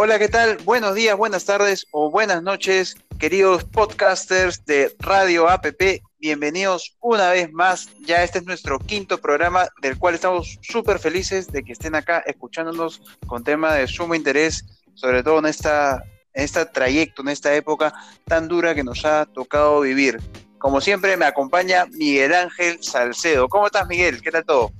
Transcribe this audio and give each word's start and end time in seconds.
Hola, 0.00 0.20
¿qué 0.20 0.28
tal? 0.28 0.58
Buenos 0.58 0.94
días, 0.94 1.16
buenas 1.16 1.44
tardes 1.44 1.88
o 1.90 2.08
buenas 2.08 2.40
noches, 2.40 2.96
queridos 3.18 3.64
podcasters 3.64 4.64
de 4.64 4.94
Radio 5.00 5.48
APP. 5.48 6.04
Bienvenidos 6.20 6.96
una 7.00 7.32
vez 7.32 7.52
más. 7.52 7.88
Ya 8.06 8.22
este 8.22 8.38
es 8.38 8.44
nuestro 8.44 8.78
quinto 8.78 9.18
programa 9.18 9.66
del 9.82 9.98
cual 9.98 10.14
estamos 10.14 10.60
súper 10.62 11.00
felices 11.00 11.50
de 11.50 11.64
que 11.64 11.72
estén 11.72 11.96
acá 11.96 12.22
escuchándonos 12.26 13.02
con 13.26 13.42
tema 13.42 13.74
de 13.74 13.88
sumo 13.88 14.14
interés, 14.14 14.64
sobre 14.94 15.24
todo 15.24 15.40
en 15.40 15.46
esta, 15.46 16.04
en 16.32 16.44
este 16.44 16.64
trayecto, 16.66 17.22
en 17.22 17.30
esta 17.30 17.52
época 17.56 17.92
tan 18.24 18.46
dura 18.46 18.76
que 18.76 18.84
nos 18.84 19.04
ha 19.04 19.26
tocado 19.26 19.80
vivir. 19.80 20.20
Como 20.58 20.80
siempre, 20.80 21.16
me 21.16 21.24
acompaña 21.24 21.86
Miguel 21.86 22.34
Ángel 22.34 22.80
Salcedo. 22.84 23.48
¿Cómo 23.48 23.66
estás, 23.66 23.88
Miguel? 23.88 24.22
¿Qué 24.22 24.30
tal 24.30 24.44
todo? 24.44 24.70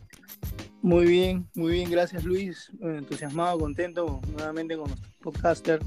Muy 0.83 1.07
bien, 1.07 1.49
muy 1.55 1.73
bien, 1.73 1.91
gracias 1.91 2.25
Luis. 2.25 2.71
Entusiasmado, 2.81 3.59
contento 3.59 4.21
nuevamente 4.33 4.77
con 4.77 4.89
nuestro 4.89 5.11
podcaster. 5.21 5.81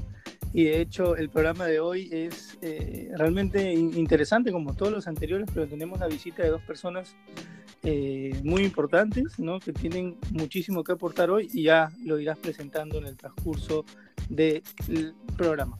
Y 0.54 0.64
de 0.64 0.82
hecho, 0.82 1.16
el 1.16 1.30
programa 1.30 1.64
de 1.64 1.80
hoy 1.80 2.10
es 2.12 2.58
eh, 2.60 3.10
realmente 3.16 3.72
interesante, 3.72 4.52
como 4.52 4.74
todos 4.74 4.92
los 4.92 5.08
anteriores, 5.08 5.48
pero 5.54 5.66
tenemos 5.66 5.98
la 5.98 6.08
visita 6.08 6.42
de 6.42 6.50
dos 6.50 6.60
personas 6.62 7.16
eh, 7.84 8.38
muy 8.44 8.62
importantes, 8.62 9.38
¿no? 9.38 9.58
que 9.60 9.72
tienen 9.72 10.18
muchísimo 10.30 10.84
que 10.84 10.92
aportar 10.92 11.30
hoy 11.30 11.48
y 11.54 11.64
ya 11.64 11.90
lo 12.04 12.18
irás 12.20 12.38
presentando 12.38 12.98
en 12.98 13.06
el 13.06 13.16
transcurso 13.16 13.86
del 14.28 14.62
programa. 15.36 15.78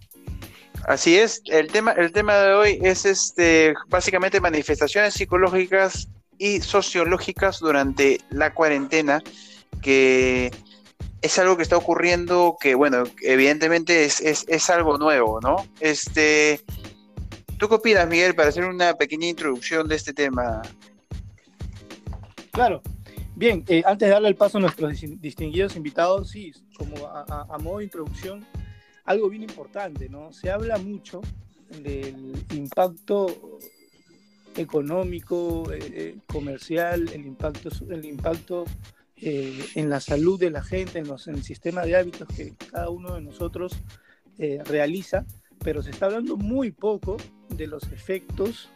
Así 0.84 1.16
es, 1.16 1.42
el 1.46 1.68
tema, 1.68 1.92
el 1.92 2.10
tema 2.10 2.34
de 2.38 2.54
hoy 2.54 2.78
es 2.82 3.04
este, 3.04 3.74
básicamente 3.88 4.40
manifestaciones 4.40 5.14
psicológicas 5.14 6.08
y 6.38 6.60
sociológicas 6.60 7.60
durante 7.60 8.20
la 8.30 8.54
cuarentena, 8.54 9.22
que 9.80 10.50
es 11.20 11.38
algo 11.38 11.56
que 11.56 11.62
está 11.62 11.76
ocurriendo 11.76 12.56
que, 12.60 12.74
bueno, 12.74 13.04
evidentemente 13.20 14.04
es, 14.04 14.20
es, 14.20 14.70
algo 14.70 14.98
nuevo, 14.98 15.40
¿no? 15.40 15.66
Este, 15.80 16.60
¿Tú 17.58 17.68
qué 17.68 17.74
opinas, 17.76 18.08
Miguel, 18.08 18.34
para 18.34 18.48
hacer 18.48 18.64
una 18.64 18.94
pequeña 18.94 19.28
introducción 19.28 19.86
de 19.86 19.96
este 19.96 20.12
tema? 20.12 20.62
Claro. 22.50 22.82
Bien, 23.34 23.64
eh, 23.68 23.82
antes 23.86 24.08
de 24.08 24.12
darle 24.12 24.28
el 24.28 24.36
paso 24.36 24.58
a 24.58 24.60
nuestros 24.60 25.00
distinguidos 25.20 25.74
invitados, 25.74 26.30
sí, 26.30 26.52
como 26.76 27.06
a 27.06 27.58
modo 27.58 27.78
de 27.78 27.84
introducción, 27.84 28.46
algo 29.04 29.28
bien 29.28 29.42
importante, 29.42 30.08
¿no? 30.08 30.32
Se 30.32 30.50
habla 30.50 30.78
mucho 30.78 31.20
del 31.82 32.44
impacto 32.52 33.58
económico, 34.56 35.70
eh, 35.72 35.78
eh, 35.80 36.16
comercial, 36.26 37.08
el 37.12 37.26
impacto, 37.26 37.70
el 37.90 38.04
impacto 38.04 38.64
eh, 39.16 39.64
en 39.74 39.90
la 39.90 40.00
salud 40.00 40.38
de 40.38 40.50
la 40.50 40.62
gente, 40.62 40.98
en, 40.98 41.08
los, 41.08 41.28
en 41.28 41.36
el 41.36 41.42
sistema 41.42 41.84
de 41.84 41.96
hábitos 41.96 42.28
que 42.28 42.54
cada 42.70 42.90
uno 42.90 43.14
de 43.14 43.22
nosotros 43.22 43.72
realiza, 44.64 45.24
pero 45.62 45.82
se 45.82 45.90
está 45.90 46.06
hablando 46.06 46.36
muy 46.36 46.72
poco 46.72 47.16
de 47.50 47.68
los 47.68 47.84
efectos 47.92 48.70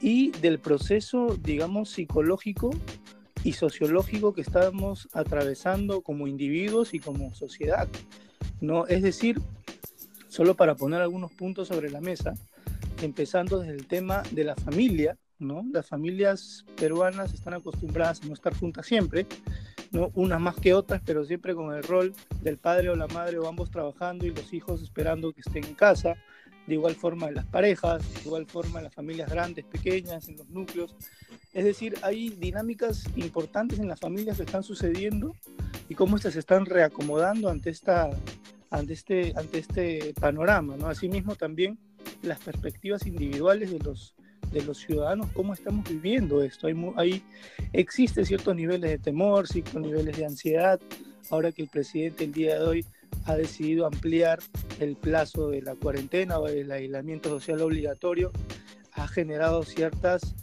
y 0.00 0.30
del 0.30 0.58
proceso, 0.60 1.36
digamos, 1.42 1.90
psicológico 1.90 2.70
y 3.42 3.52
sociológico 3.52 4.32
que 4.32 4.40
estamos 4.40 5.08
atravesando 5.12 6.00
como 6.00 6.26
individuos 6.26 6.94
y 6.94 7.00
como 7.00 7.34
sociedad. 7.34 7.88
¿no? 8.60 8.86
Es 8.86 9.02
decir, 9.02 9.40
solo 10.28 10.54
para 10.54 10.74
poner 10.74 11.02
algunos 11.02 11.32
puntos 11.32 11.68
sobre 11.68 11.90
la 11.90 12.00
mesa, 12.00 12.34
empezando 13.02 13.58
desde 13.60 13.74
el 13.74 13.86
tema 13.86 14.22
de 14.30 14.44
la 14.44 14.56
familia, 14.56 15.16
¿no? 15.38 15.64
Las 15.72 15.88
familias 15.88 16.64
peruanas 16.76 17.34
están 17.34 17.54
acostumbradas 17.54 18.22
a 18.22 18.26
no 18.26 18.34
estar 18.34 18.54
juntas 18.54 18.86
siempre, 18.86 19.26
¿no? 19.90 20.10
Unas 20.14 20.40
más 20.40 20.56
que 20.56 20.74
otras, 20.74 21.02
pero 21.04 21.24
siempre 21.24 21.54
con 21.54 21.74
el 21.74 21.82
rol 21.82 22.14
del 22.42 22.58
padre 22.58 22.90
o 22.90 22.96
la 22.96 23.06
madre 23.08 23.38
o 23.38 23.48
ambos 23.48 23.70
trabajando 23.70 24.26
y 24.26 24.30
los 24.30 24.52
hijos 24.52 24.82
esperando 24.82 25.32
que 25.32 25.40
estén 25.40 25.64
en 25.64 25.74
casa. 25.74 26.14
De 26.66 26.74
igual 26.74 26.94
forma 26.94 27.28
en 27.28 27.34
las 27.34 27.44
parejas, 27.44 28.02
de 28.14 28.20
igual 28.22 28.46
forma 28.46 28.78
en 28.78 28.84
las 28.84 28.94
familias 28.94 29.30
grandes, 29.30 29.66
pequeñas, 29.66 30.28
en 30.30 30.38
los 30.38 30.48
núcleos. 30.48 30.96
Es 31.52 31.64
decir, 31.64 31.94
hay 32.00 32.30
dinámicas 32.30 33.04
importantes 33.16 33.78
en 33.80 33.88
las 33.88 34.00
familias 34.00 34.38
que 34.38 34.44
están 34.44 34.62
sucediendo 34.62 35.36
y 35.90 35.94
cómo 35.94 36.16
estas 36.16 36.32
se 36.32 36.38
están 36.38 36.64
reacomodando 36.64 37.50
ante, 37.50 37.68
esta, 37.68 38.08
ante, 38.70 38.94
este, 38.94 39.34
ante 39.36 39.58
este 39.58 40.14
panorama. 40.18 40.74
¿no? 40.78 40.88
Asimismo 40.88 41.36
también 41.36 41.78
las 42.24 42.40
perspectivas 42.40 43.06
individuales 43.06 43.70
de 43.70 43.78
los, 43.78 44.14
de 44.52 44.62
los 44.62 44.78
ciudadanos, 44.78 45.28
cómo 45.32 45.52
estamos 45.52 45.88
viviendo 45.88 46.42
esto. 46.42 46.66
Hay, 46.66 46.74
hay, 46.96 47.22
existen 47.72 48.24
ciertos 48.26 48.54
niveles 48.56 48.90
de 48.90 48.98
temor, 48.98 49.46
ciertos 49.46 49.80
niveles 49.80 50.16
de 50.16 50.26
ansiedad. 50.26 50.80
Ahora 51.30 51.52
que 51.52 51.62
el 51.62 51.68
presidente 51.68 52.24
el 52.24 52.32
día 52.32 52.58
de 52.58 52.64
hoy 52.64 52.86
ha 53.24 53.36
decidido 53.36 53.86
ampliar 53.86 54.40
el 54.80 54.96
plazo 54.96 55.48
de 55.48 55.62
la 55.62 55.74
cuarentena 55.74 56.38
o 56.38 56.46
del 56.46 56.70
aislamiento 56.70 57.28
social 57.28 57.60
obligatorio, 57.62 58.32
ha 58.92 59.08
generado 59.08 59.62
ciertas, 59.64 60.34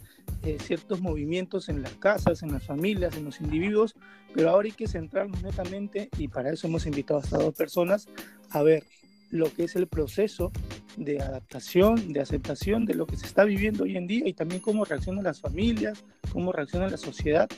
eh, 0.42 0.58
ciertos 0.60 1.00
movimientos 1.00 1.68
en 1.68 1.82
las 1.82 1.92
casas, 1.94 2.42
en 2.42 2.52
las 2.52 2.64
familias, 2.64 3.16
en 3.16 3.24
los 3.24 3.40
individuos, 3.40 3.94
pero 4.34 4.50
ahora 4.50 4.66
hay 4.66 4.72
que 4.72 4.88
centrarnos 4.88 5.42
netamente, 5.42 6.08
y 6.18 6.28
para 6.28 6.50
eso 6.50 6.66
hemos 6.66 6.86
invitado 6.86 7.20
a 7.20 7.22
estas 7.22 7.40
dos 7.40 7.54
personas, 7.54 8.08
a 8.50 8.62
ver 8.62 8.84
lo 9.32 9.52
que 9.52 9.64
es 9.64 9.74
el 9.76 9.88
proceso 9.88 10.52
de 10.96 11.20
adaptación, 11.20 12.12
de 12.12 12.20
aceptación 12.20 12.84
de 12.84 12.94
lo 12.94 13.06
que 13.06 13.16
se 13.16 13.26
está 13.26 13.44
viviendo 13.44 13.84
hoy 13.84 13.96
en 13.96 14.06
día 14.06 14.28
y 14.28 14.34
también 14.34 14.60
cómo 14.60 14.84
reaccionan 14.84 15.24
las 15.24 15.40
familias, 15.40 16.04
cómo 16.32 16.52
reacciona 16.52 16.86
la 16.86 16.98
sociedad 16.98 17.48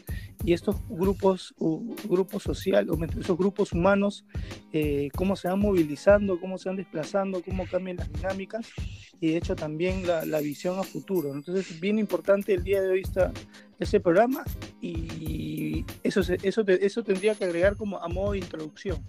y 0.45 0.53
estos 0.53 0.77
grupos, 0.89 1.53
grupos 2.05 2.45
sociales, 2.45 2.89
esos 3.19 3.37
grupos 3.37 3.73
humanos, 3.73 4.25
eh, 4.73 5.09
cómo 5.17 5.35
se 5.35 5.49
van 5.49 5.59
movilizando, 5.59 6.39
cómo 6.41 6.59
se 6.59 6.69
van 6.69 6.77
desplazando, 6.77 7.43
cómo 7.43 7.67
cambian 7.67 7.97
las 7.97 8.13
dinámicas 8.13 8.69
y 9.21 9.33
de 9.33 9.37
hecho 9.37 9.57
también 9.57 10.07
la, 10.07 10.41
visión 10.41 10.79
a 10.79 10.85
futuro. 10.85 11.35
Entonces 11.35 11.69
es 11.73 11.81
bien 11.81 11.99
importante 11.99 12.55
el 12.55 12.63
día 12.63 12.81
de 12.81 12.91
hoy 12.91 13.01
está 13.01 13.33
ese 13.81 13.99
programa 13.99 14.45
y 14.81 15.85
eso, 16.05 16.21
eso, 16.21 16.65
eso 16.69 17.03
tendría 17.03 17.35
que 17.35 17.45
agregar 17.45 17.77
como 17.77 17.99
a 18.01 18.07
modo 18.07 18.33
de 18.33 18.39
introducción. 18.39 19.03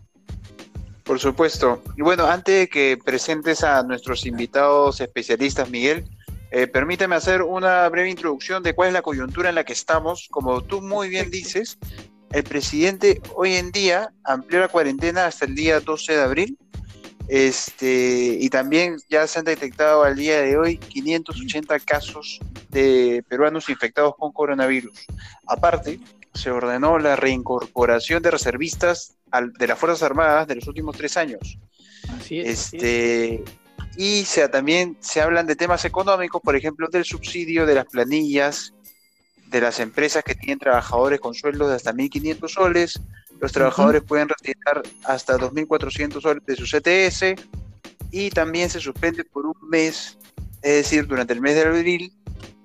Por 1.05 1.19
supuesto. 1.19 1.83
Y 1.95 2.01
bueno, 2.01 2.25
antes 2.25 2.61
de 2.61 2.67
que 2.67 2.97
presentes 2.97 3.63
a 3.63 3.83
nuestros 3.83 4.25
invitados 4.25 4.99
especialistas, 4.99 5.69
Miguel, 5.69 6.03
eh, 6.49 6.66
permíteme 6.66 7.16
hacer 7.16 7.43
una 7.43 7.88
breve 7.89 8.09
introducción 8.09 8.63
de 8.63 8.73
cuál 8.73 8.88
es 8.88 8.93
la 8.93 9.03
coyuntura 9.03 9.49
en 9.49 9.55
la 9.55 9.63
que 9.63 9.73
estamos. 9.73 10.27
Como 10.31 10.61
tú 10.61 10.81
muy 10.81 11.09
bien 11.09 11.29
dices, 11.29 11.77
el 12.31 12.43
presidente 12.43 13.21
hoy 13.35 13.53
en 13.53 13.71
día 13.71 14.11
amplió 14.23 14.59
la 14.59 14.67
cuarentena 14.67 15.27
hasta 15.27 15.45
el 15.45 15.53
día 15.53 15.79
12 15.79 16.13
de 16.13 16.21
abril. 16.21 16.57
Este, 17.27 18.37
y 18.39 18.49
también 18.49 18.97
ya 19.07 19.27
se 19.27 19.39
han 19.39 19.45
detectado 19.45 20.03
al 20.03 20.16
día 20.16 20.41
de 20.41 20.57
hoy 20.57 20.77
580 20.77 21.79
casos 21.81 22.39
de 22.69 23.23
peruanos 23.29 23.69
infectados 23.69 24.16
con 24.17 24.31
coronavirus. 24.31 25.05
Aparte, 25.45 25.99
se 26.33 26.49
ordenó 26.49 26.97
la 26.99 27.16
reincorporación 27.16 28.23
de 28.23 28.31
reservistas 28.31 29.16
de 29.57 29.67
las 29.67 29.77
Fuerzas 29.77 30.03
Armadas 30.03 30.47
de 30.47 30.55
los 30.55 30.67
últimos 30.67 30.95
tres 30.95 31.17
años. 31.17 31.57
Así 32.17 32.39
es. 32.39 32.73
Este, 32.73 33.43
Y 33.97 34.23
se, 34.25 34.47
también 34.49 34.97
se 34.99 35.21
hablan 35.21 35.47
de 35.47 35.55
temas 35.55 35.85
económicos, 35.85 36.41
por 36.41 36.55
ejemplo, 36.55 36.87
del 36.89 37.05
subsidio 37.05 37.65
de 37.65 37.75
las 37.75 37.85
planillas 37.85 38.73
de 39.47 39.61
las 39.61 39.79
empresas 39.79 40.23
que 40.23 40.35
tienen 40.35 40.59
trabajadores 40.59 41.19
con 41.19 41.33
sueldos 41.33 41.69
de 41.69 41.75
hasta 41.75 41.93
1.500 41.93 42.49
soles. 42.49 42.99
Los 43.39 43.51
trabajadores 43.51 44.03
pueden 44.03 44.29
retirar 44.29 44.83
hasta 45.03 45.37
2.400 45.37 46.21
soles 46.21 46.45
de 46.45 46.55
su 46.55 46.65
CTS 46.65 47.41
y 48.11 48.29
también 48.31 48.69
se 48.69 48.79
suspende 48.79 49.23
por 49.23 49.45
un 49.45 49.55
mes, 49.69 50.17
es 50.61 50.73
decir, 50.75 51.07
durante 51.07 51.33
el 51.33 51.41
mes 51.41 51.55
de 51.55 51.61
abril, 51.61 52.13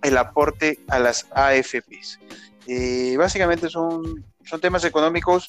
el 0.03 0.17
aporte 0.17 0.79
a 0.89 0.99
las 0.99 1.27
AFPs. 1.33 2.19
Eh, 2.67 3.17
básicamente 3.17 3.69
son, 3.69 4.25
son 4.45 4.61
temas 4.61 4.85
económicos 4.85 5.49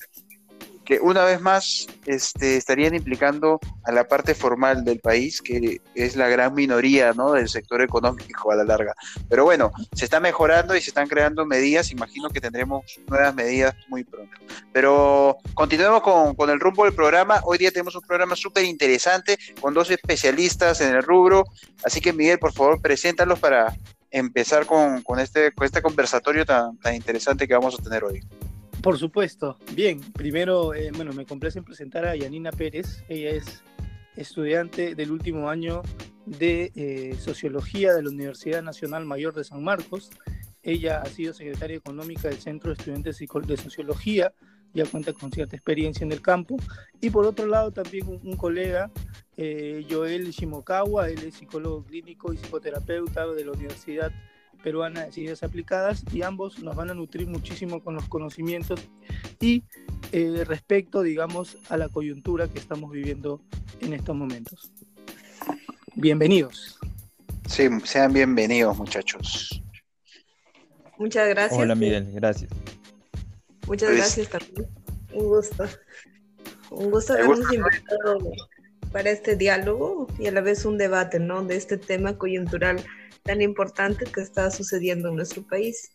que 0.85 0.99
una 0.99 1.23
vez 1.23 1.41
más 1.41 1.87
este, 2.05 2.57
estarían 2.57 2.95
implicando 2.95 3.59
a 3.83 3.91
la 3.91 4.07
parte 4.07 4.33
formal 4.35 4.83
del 4.83 4.99
país, 4.99 5.41
que 5.41 5.81
es 5.95 6.15
la 6.15 6.27
gran 6.27 6.53
minoría 6.53 7.13
¿no? 7.13 7.33
del 7.33 7.49
sector 7.49 7.81
económico 7.81 8.51
a 8.51 8.55
la 8.55 8.63
larga. 8.63 8.93
Pero 9.29 9.43
bueno, 9.43 9.71
se 9.93 10.05
está 10.05 10.19
mejorando 10.19 10.75
y 10.75 10.81
se 10.81 10.89
están 10.89 11.07
creando 11.07 11.45
medidas, 11.45 11.91
imagino 11.91 12.29
que 12.29 12.41
tendremos 12.41 12.83
nuevas 13.07 13.33
medidas 13.35 13.75
muy 13.87 14.03
pronto. 14.03 14.35
Pero 14.73 15.37
continuemos 15.53 16.01
con, 16.01 16.35
con 16.35 16.49
el 16.49 16.59
rumbo 16.59 16.85
del 16.85 16.93
programa. 16.93 17.41
Hoy 17.43 17.57
día 17.57 17.71
tenemos 17.71 17.95
un 17.95 18.01
programa 18.01 18.35
súper 18.35 18.65
interesante 18.65 19.37
con 19.59 19.73
dos 19.73 19.89
especialistas 19.91 20.81
en 20.81 20.95
el 20.95 21.03
rubro, 21.03 21.45
así 21.83 22.01
que 22.01 22.13
Miguel, 22.13 22.39
por 22.39 22.53
favor, 22.53 22.81
preséntalos 22.81 23.39
para 23.39 23.75
empezar 24.09 24.65
con, 24.65 25.01
con 25.03 25.19
este, 25.19 25.51
con 25.53 25.65
este 25.65 25.81
conversatorio 25.81 26.45
tan, 26.45 26.77
tan 26.77 26.95
interesante 26.95 27.47
que 27.47 27.53
vamos 27.53 27.79
a 27.79 27.83
tener 27.83 28.03
hoy. 28.03 28.21
Por 28.81 28.97
supuesto. 28.97 29.59
Bien, 29.75 30.01
primero, 30.11 30.73
eh, 30.73 30.91
bueno, 30.95 31.13
me 31.13 31.25
complace 31.25 31.59
en 31.59 31.65
presentar 31.65 32.03
a 32.05 32.15
Yanina 32.15 32.51
Pérez. 32.51 33.03
Ella 33.09 33.29
es 33.29 33.63
estudiante 34.15 34.95
del 34.95 35.11
último 35.11 35.49
año 35.49 35.83
de 36.25 36.71
eh, 36.75 37.15
Sociología 37.19 37.93
de 37.93 38.01
la 38.01 38.09
Universidad 38.09 38.63
Nacional 38.63 39.05
Mayor 39.05 39.33
de 39.33 39.43
San 39.43 39.63
Marcos 39.63 40.09
Ella 40.63 41.01
ha 41.01 41.05
sido 41.07 41.33
secretaria 41.33 41.77
económica 41.77 42.27
del 42.29 42.39
Centro 42.39 42.69
de 42.69 42.77
Estudiantes 42.77 43.19
de 43.19 43.57
Sociología, 43.57 44.33
ya 44.73 44.85
cuenta 44.85 45.13
con 45.13 45.31
cierta 45.31 45.55
experiencia 45.55 46.03
en 46.03 46.11
el 46.11 46.21
campo. 46.21 46.57
Y 46.99 47.11
por 47.11 47.27
otro 47.27 47.45
lado 47.45 47.71
también 47.71 48.07
un, 48.07 48.35
colega, 48.35 48.89
eh, 49.37 49.85
Joel 49.89 50.31
Shimokawa, 50.31 51.09
él 51.09 51.19
es 51.27 51.35
psicólogo 51.35 51.83
clínico 51.83 52.33
y 52.33 52.37
psicoterapeuta 52.37 53.27
de 53.27 53.45
la 53.45 53.51
Universidad 53.51 54.11
Peruana 54.61 55.05
de 55.05 55.11
Ciencias 55.11 55.43
Aplicadas 55.43 56.03
y 56.13 56.21
ambos 56.21 56.59
nos 56.59 56.75
van 56.75 56.89
a 56.89 56.93
nutrir 56.93 57.27
muchísimo 57.27 57.83
con 57.83 57.95
los 57.95 58.07
conocimientos 58.07 58.81
y 59.39 59.63
eh, 60.11 60.43
respecto, 60.45 61.01
digamos, 61.01 61.57
a 61.69 61.77
la 61.77 61.89
coyuntura 61.89 62.47
que 62.47 62.59
estamos 62.59 62.91
viviendo 62.91 63.41
en 63.79 63.93
estos 63.93 64.15
momentos. 64.15 64.71
Bienvenidos. 65.95 66.79
Sí, 67.47 67.67
sean 67.83 68.13
bienvenidos 68.13 68.77
muchachos. 68.77 69.61
Muchas 70.97 71.27
gracias. 71.29 71.59
Hola 71.59 71.75
Miguel, 71.75 72.11
gracias. 72.13 72.51
Muchas 73.67 73.89
pues, 73.89 73.97
gracias 73.97 74.29
también. 74.29 74.67
Un 75.13 75.27
gusto. 75.27 75.65
Un 76.69 76.91
gusto 76.91 77.13
habernos 77.13 77.51
invitado 77.53 78.19
para 78.91 79.09
este 79.09 79.35
diálogo 79.35 80.07
y 80.19 80.27
a 80.27 80.31
la 80.31 80.41
vez 80.41 80.65
un 80.65 80.77
debate, 80.77 81.19
¿no? 81.19 81.43
De 81.43 81.55
este 81.55 81.77
tema 81.77 82.17
coyuntural 82.17 82.83
tan 83.23 83.41
importante 83.41 84.05
que 84.05 84.21
está 84.21 84.49
sucediendo 84.51 85.09
en 85.09 85.15
nuestro 85.15 85.43
país. 85.43 85.91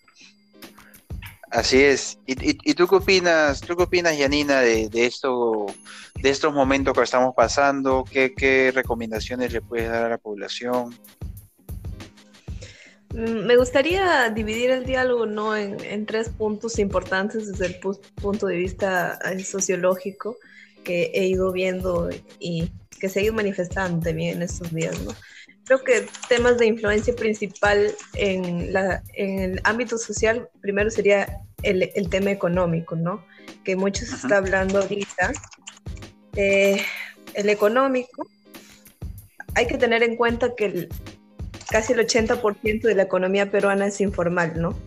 Así 1.50 1.82
es. 1.82 2.18
¿Y, 2.26 2.74
tú 2.74 2.88
qué 2.88 2.96
opinas, 2.96 3.60
tú 3.60 3.76
qué 3.76 3.84
opinas, 3.84 4.18
Yanina, 4.18 4.60
de, 4.60 4.90
esto, 4.94 5.66
de 6.20 6.30
estos 6.30 6.52
momentos 6.52 6.92
que 6.92 7.02
estamos 7.02 7.34
pasando? 7.34 8.04
¿Qué, 8.04 8.72
recomendaciones 8.74 9.52
le 9.52 9.62
puedes 9.62 9.88
dar 9.88 10.04
a 10.04 10.08
la 10.08 10.18
población? 10.18 10.94
Mm, 13.14 13.46
me 13.46 13.56
gustaría 13.56 14.28
dividir 14.30 14.70
el 14.70 14.84
diálogo 14.84 15.26
¿no? 15.26 15.56
en, 15.56 16.04
tres 16.04 16.30
puntos 16.30 16.78
importantes 16.80 17.46
desde 17.46 17.66
el 17.66 17.80
punto 18.20 18.46
de 18.48 18.56
vista 18.56 19.18
eh, 19.24 19.42
sociológico 19.42 20.36
que 20.82 21.12
he 21.14 21.26
ido 21.26 21.52
viendo 21.52 22.10
y 22.40 22.70
que 22.98 23.08
se 23.08 23.20
ha 23.20 23.22
ido 23.22 23.34
manifestando 23.34 24.04
también 24.04 24.36
en 24.36 24.42
estos 24.42 24.74
días. 24.74 25.00
¿no? 25.00 25.12
Creo 25.66 25.82
que 25.82 26.06
temas 26.28 26.58
de 26.58 26.66
influencia 26.66 27.14
principal 27.14 27.92
en, 28.14 28.72
la, 28.72 29.02
en 29.14 29.40
el 29.40 29.60
ámbito 29.64 29.98
social, 29.98 30.48
primero 30.60 30.90
sería 30.90 31.40
el, 31.62 31.90
el 31.94 32.08
tema 32.08 32.30
económico, 32.30 32.94
¿no? 32.94 33.24
Que 33.64 33.74
mucho 33.74 34.06
se 34.06 34.14
está 34.14 34.36
hablando 34.36 34.78
ahorita. 34.78 35.32
Eh, 36.36 36.80
el 37.34 37.48
económico, 37.48 38.28
hay 39.54 39.66
que 39.66 39.76
tener 39.76 40.04
en 40.04 40.16
cuenta 40.16 40.54
que 40.54 40.88
casi 41.68 41.94
el 41.94 41.98
80% 41.98 42.82
de 42.82 42.94
la 42.94 43.02
economía 43.02 43.50
peruana 43.50 43.88
es 43.88 44.00
informal, 44.00 44.60
¿no? 44.60 44.78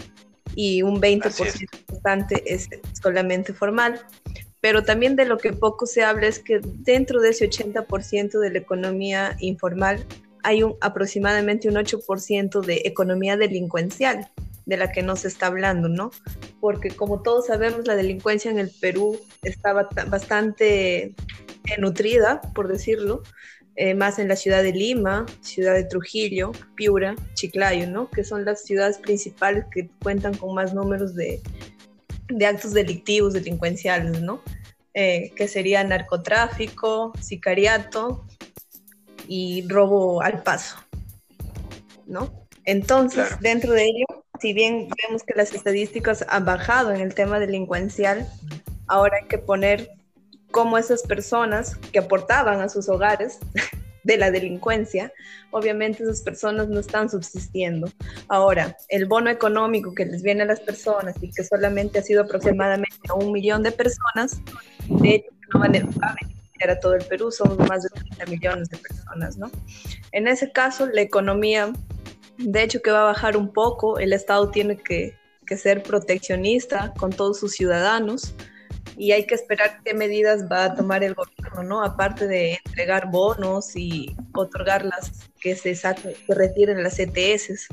Y 0.56 0.82
un 0.82 1.02
20% 1.02 1.68
bastante 1.88 2.42
es 2.54 2.70
solamente 3.02 3.54
formal. 3.54 4.00
Pero 4.62 4.84
también 4.84 5.16
de 5.18 5.26
lo 5.26 5.38
que 5.38 5.54
poco 5.54 5.86
se 5.86 6.04
habla 6.04 6.28
es 6.28 6.40
que 6.40 6.62
dentro 6.64 7.22
de 7.22 7.30
ese 7.30 7.50
80% 7.50 8.40
de 8.40 8.50
la 8.50 8.60
economía 8.60 9.36
informal 9.40 10.06
hay 10.44 10.64
un, 10.64 10.76
aproximadamente 10.82 11.70
un 11.70 11.76
8% 11.76 12.62
de 12.62 12.82
economía 12.86 13.38
delincuencial 13.38 14.30
de 14.66 14.78
la 14.78 14.92
que 14.92 15.02
no 15.02 15.16
se 15.16 15.28
está 15.28 15.48
hablando, 15.48 15.90
¿no? 15.90 16.12
Porque 16.62 16.90
como 16.90 17.22
todos 17.22 17.48
sabemos, 17.48 17.88
la 17.88 17.96
delincuencia 17.96 18.52
en 18.52 18.60
el 18.60 18.72
Perú 18.80 19.20
estaba 19.42 19.90
bastante 20.08 21.16
nutrida, 21.80 22.42
por 22.54 22.68
decirlo, 22.68 23.24
eh, 23.76 23.94
más 23.94 24.20
en 24.20 24.28
la 24.28 24.36
ciudad 24.36 24.62
de 24.62 24.74
Lima, 24.74 25.26
ciudad 25.42 25.74
de 25.74 25.86
Trujillo, 25.86 26.52
Piura, 26.76 27.16
Chiclayo, 27.34 27.90
¿no? 27.90 28.10
Que 28.10 28.24
son 28.24 28.46
las 28.46 28.64
ciudades 28.64 28.98
principales 28.98 29.66
que 29.72 29.90
cuentan 30.04 30.36
con 30.36 30.54
más 30.54 30.74
números 30.74 31.16
de, 31.16 31.42
de 32.28 32.46
actos 32.46 32.74
delictivos, 32.74 33.34
delincuenciales, 33.34 34.22
¿no? 34.22 34.44
Eh, 34.94 35.32
que 35.36 35.48
sería 35.48 35.84
narcotráfico, 35.84 37.14
sicariato, 37.22 38.26
y 39.30 39.64
robo 39.68 40.24
al 40.24 40.42
paso, 40.42 40.76
¿no? 42.08 42.48
Entonces, 42.66 43.40
dentro 43.40 43.74
de 43.74 43.84
ello, 43.84 44.06
si 44.42 44.54
bien 44.54 44.90
vemos 45.04 45.22
que 45.22 45.36
las 45.36 45.54
estadísticas 45.54 46.26
han 46.28 46.46
bajado 46.46 46.92
en 46.92 47.02
el 47.02 47.14
tema 47.14 47.40
delincuencial, 47.40 48.28
ahora 48.88 49.18
hay 49.22 49.28
que 49.28 49.38
poner 49.38 49.92
cómo 50.50 50.80
esas 50.80 51.04
personas 51.04 51.76
que 51.76 52.00
aportaban 52.00 52.60
a 52.60 52.70
sus 52.70 52.90
hogares 52.90 53.38
de 54.04 54.18
la 54.18 54.32
delincuencia, 54.32 55.14
obviamente 55.52 56.02
esas 56.02 56.24
personas 56.24 56.68
no 56.68 56.80
están 56.80 57.08
subsistiendo. 57.08 57.88
Ahora, 58.30 58.76
el 58.88 59.06
bono 59.06 59.30
económico 59.30 59.94
que 59.94 60.08
les 60.08 60.24
viene 60.24 60.42
a 60.42 60.48
las 60.48 60.60
personas 60.60 61.16
y 61.22 61.30
que 61.30 61.44
solamente 61.44 62.00
ha 62.00 62.02
sido 62.02 62.24
aproximadamente 62.24 62.98
a 63.10 63.14
un 63.14 63.32
millón 63.32 63.62
de 63.62 63.72
personas, 63.72 64.42
de 64.88 65.16
hecho 65.16 65.30
no 65.54 65.60
van 65.60 65.76
a 65.76 65.78
era 66.60 66.80
todo 66.80 66.96
el 66.96 67.06
Perú, 67.06 67.32
somos 67.32 67.58
más 67.68 67.84
de 67.84 67.90
30 67.90 68.26
millones 68.26 68.70
de 68.70 68.78
personas, 68.78 69.38
¿no? 69.38 69.52
En 70.12 70.28
ese 70.28 70.52
caso, 70.52 70.88
la 70.88 71.02
economía, 71.02 71.72
de 72.38 72.64
hecho 72.64 72.82
que 72.82 72.92
va 72.92 73.02
a 73.02 73.06
bajar 73.06 73.38
un 73.38 73.52
poco, 73.52 74.00
el 74.00 74.14
Estado 74.14 74.50
tiene 74.50 74.78
que, 74.78 75.16
que 75.46 75.58
ser 75.58 75.84
proteccionista 75.84 76.94
con 76.98 77.12
todos 77.12 77.40
sus 77.40 77.54
ciudadanos 77.54 78.36
y 78.98 79.14
hay 79.14 79.26
que 79.26 79.36
esperar 79.36 79.80
qué 79.84 79.94
medidas 79.94 80.46
va 80.52 80.66
a 80.66 80.76
tomar 80.76 81.04
el 81.04 81.14
gobierno, 81.14 81.64
¿no? 81.64 81.84
Aparte 81.84 82.28
de 82.28 82.60
entregar 82.66 83.10
bonos 83.10 83.76
y 83.76 84.16
otorgar 84.34 84.84
las 84.84 85.30
que 85.40 85.56
se 85.56 85.74
saquen, 85.74 86.14
que 86.28 86.36
retiren 86.36 86.84
las 86.84 87.00
ETS, 87.00 87.68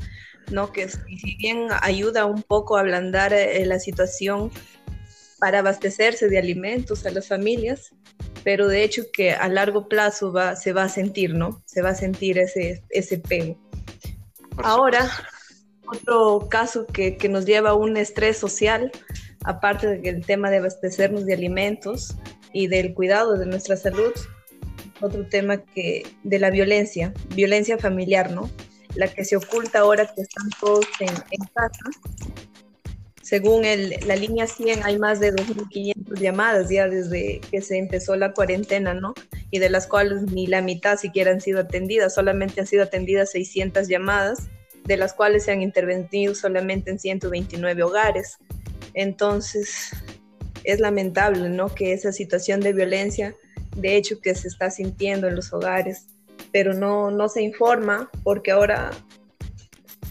¿no? 0.51 0.71
Que 0.71 0.87
si 0.87 1.35
bien 1.37 1.67
ayuda 1.81 2.25
un 2.25 2.43
poco 2.43 2.77
a 2.77 2.79
ablandar 2.79 3.33
eh, 3.33 3.65
la 3.65 3.79
situación 3.79 4.51
para 5.39 5.59
abastecerse 5.59 6.29
de 6.29 6.37
alimentos 6.37 7.05
a 7.05 7.11
las 7.11 7.27
familias, 7.27 7.91
pero 8.43 8.67
de 8.67 8.83
hecho 8.83 9.03
que 9.11 9.31
a 9.31 9.47
largo 9.49 9.87
plazo 9.87 10.31
va, 10.31 10.55
se 10.55 10.73
va 10.73 10.83
a 10.83 10.89
sentir, 10.89 11.33
¿no? 11.33 11.61
Se 11.65 11.81
va 11.81 11.89
a 11.89 11.95
sentir 11.95 12.37
ese, 12.39 12.83
ese 12.89 13.17
pego. 13.17 13.57
Ahora, 14.57 15.09
otro 15.87 16.47
caso 16.49 16.85
que, 16.87 17.17
que, 17.17 17.29
nos 17.29 17.45
lleva 17.45 17.71
a 17.71 17.75
un 17.75 17.97
estrés 17.97 18.37
social, 18.37 18.91
aparte 19.43 19.99
del 19.99 20.25
tema 20.25 20.49
de 20.49 20.57
abastecernos 20.57 21.25
de 21.25 21.33
alimentos 21.33 22.15
y 22.53 22.67
del 22.67 22.93
cuidado 22.93 23.37
de 23.37 23.45
nuestra 23.45 23.77
salud, 23.77 24.13
otro 25.01 25.27
tema 25.27 25.57
que 25.57 26.07
de 26.23 26.39
la 26.39 26.49
violencia, 26.49 27.13
violencia 27.35 27.77
familiar, 27.77 28.31
¿no? 28.31 28.49
La 28.95 29.07
que 29.07 29.25
se 29.25 29.35
oculta 29.35 29.79
ahora 29.79 30.11
que 30.15 30.21
están 30.21 30.49
todos 30.59 30.87
en, 30.99 31.09
en 31.09 31.45
casa 31.53 31.83
según 33.27 33.63
la 33.63 34.15
línea 34.15 34.47
100, 34.47 34.85
hay 34.85 34.97
más 34.97 35.19
de 35.19 35.33
2.500 35.33 36.17
llamadas 36.17 36.69
ya 36.69 36.87
desde 36.87 37.41
que 37.51 37.61
se 37.61 37.77
empezó 37.77 38.15
la 38.15 38.31
cuarentena, 38.31 38.93
¿no? 38.93 39.13
Y 39.51 39.59
de 39.59 39.69
las 39.69 39.85
cuales 39.85 40.21
ni 40.31 40.47
la 40.47 40.61
mitad 40.61 40.97
siquiera 40.97 41.31
han 41.31 41.41
sido 41.41 41.59
atendidas, 41.59 42.13
solamente 42.13 42.61
han 42.61 42.67
sido 42.67 42.83
atendidas 42.83 43.31
600 43.31 43.89
llamadas, 43.89 44.47
de 44.85 44.95
las 44.95 45.13
cuales 45.13 45.43
se 45.43 45.51
han 45.51 45.61
intervenido 45.61 46.35
solamente 46.35 46.89
en 46.89 46.99
129 46.99 47.83
hogares. 47.83 48.37
Entonces, 48.93 49.89
es 50.63 50.79
lamentable, 50.79 51.49
¿no? 51.49 51.67
Que 51.67 51.91
esa 51.91 52.13
situación 52.13 52.61
de 52.61 52.71
violencia, 52.71 53.35
de 53.75 53.97
hecho, 53.97 54.21
que 54.21 54.35
se 54.35 54.47
está 54.47 54.71
sintiendo 54.71 55.27
en 55.27 55.35
los 55.35 55.51
hogares, 55.51 56.05
pero 56.53 56.73
no, 56.73 57.11
no 57.11 57.27
se 57.27 57.41
informa 57.41 58.09
porque 58.23 58.51
ahora 58.51 58.91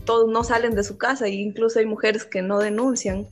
todos 0.06 0.30
no 0.30 0.42
salen 0.44 0.74
de 0.74 0.84
su 0.84 0.96
casa 0.96 1.26
e 1.26 1.32
incluso 1.32 1.78
hay 1.78 1.86
mujeres 1.86 2.24
que 2.24 2.40
no 2.40 2.58
denuncian 2.58 3.28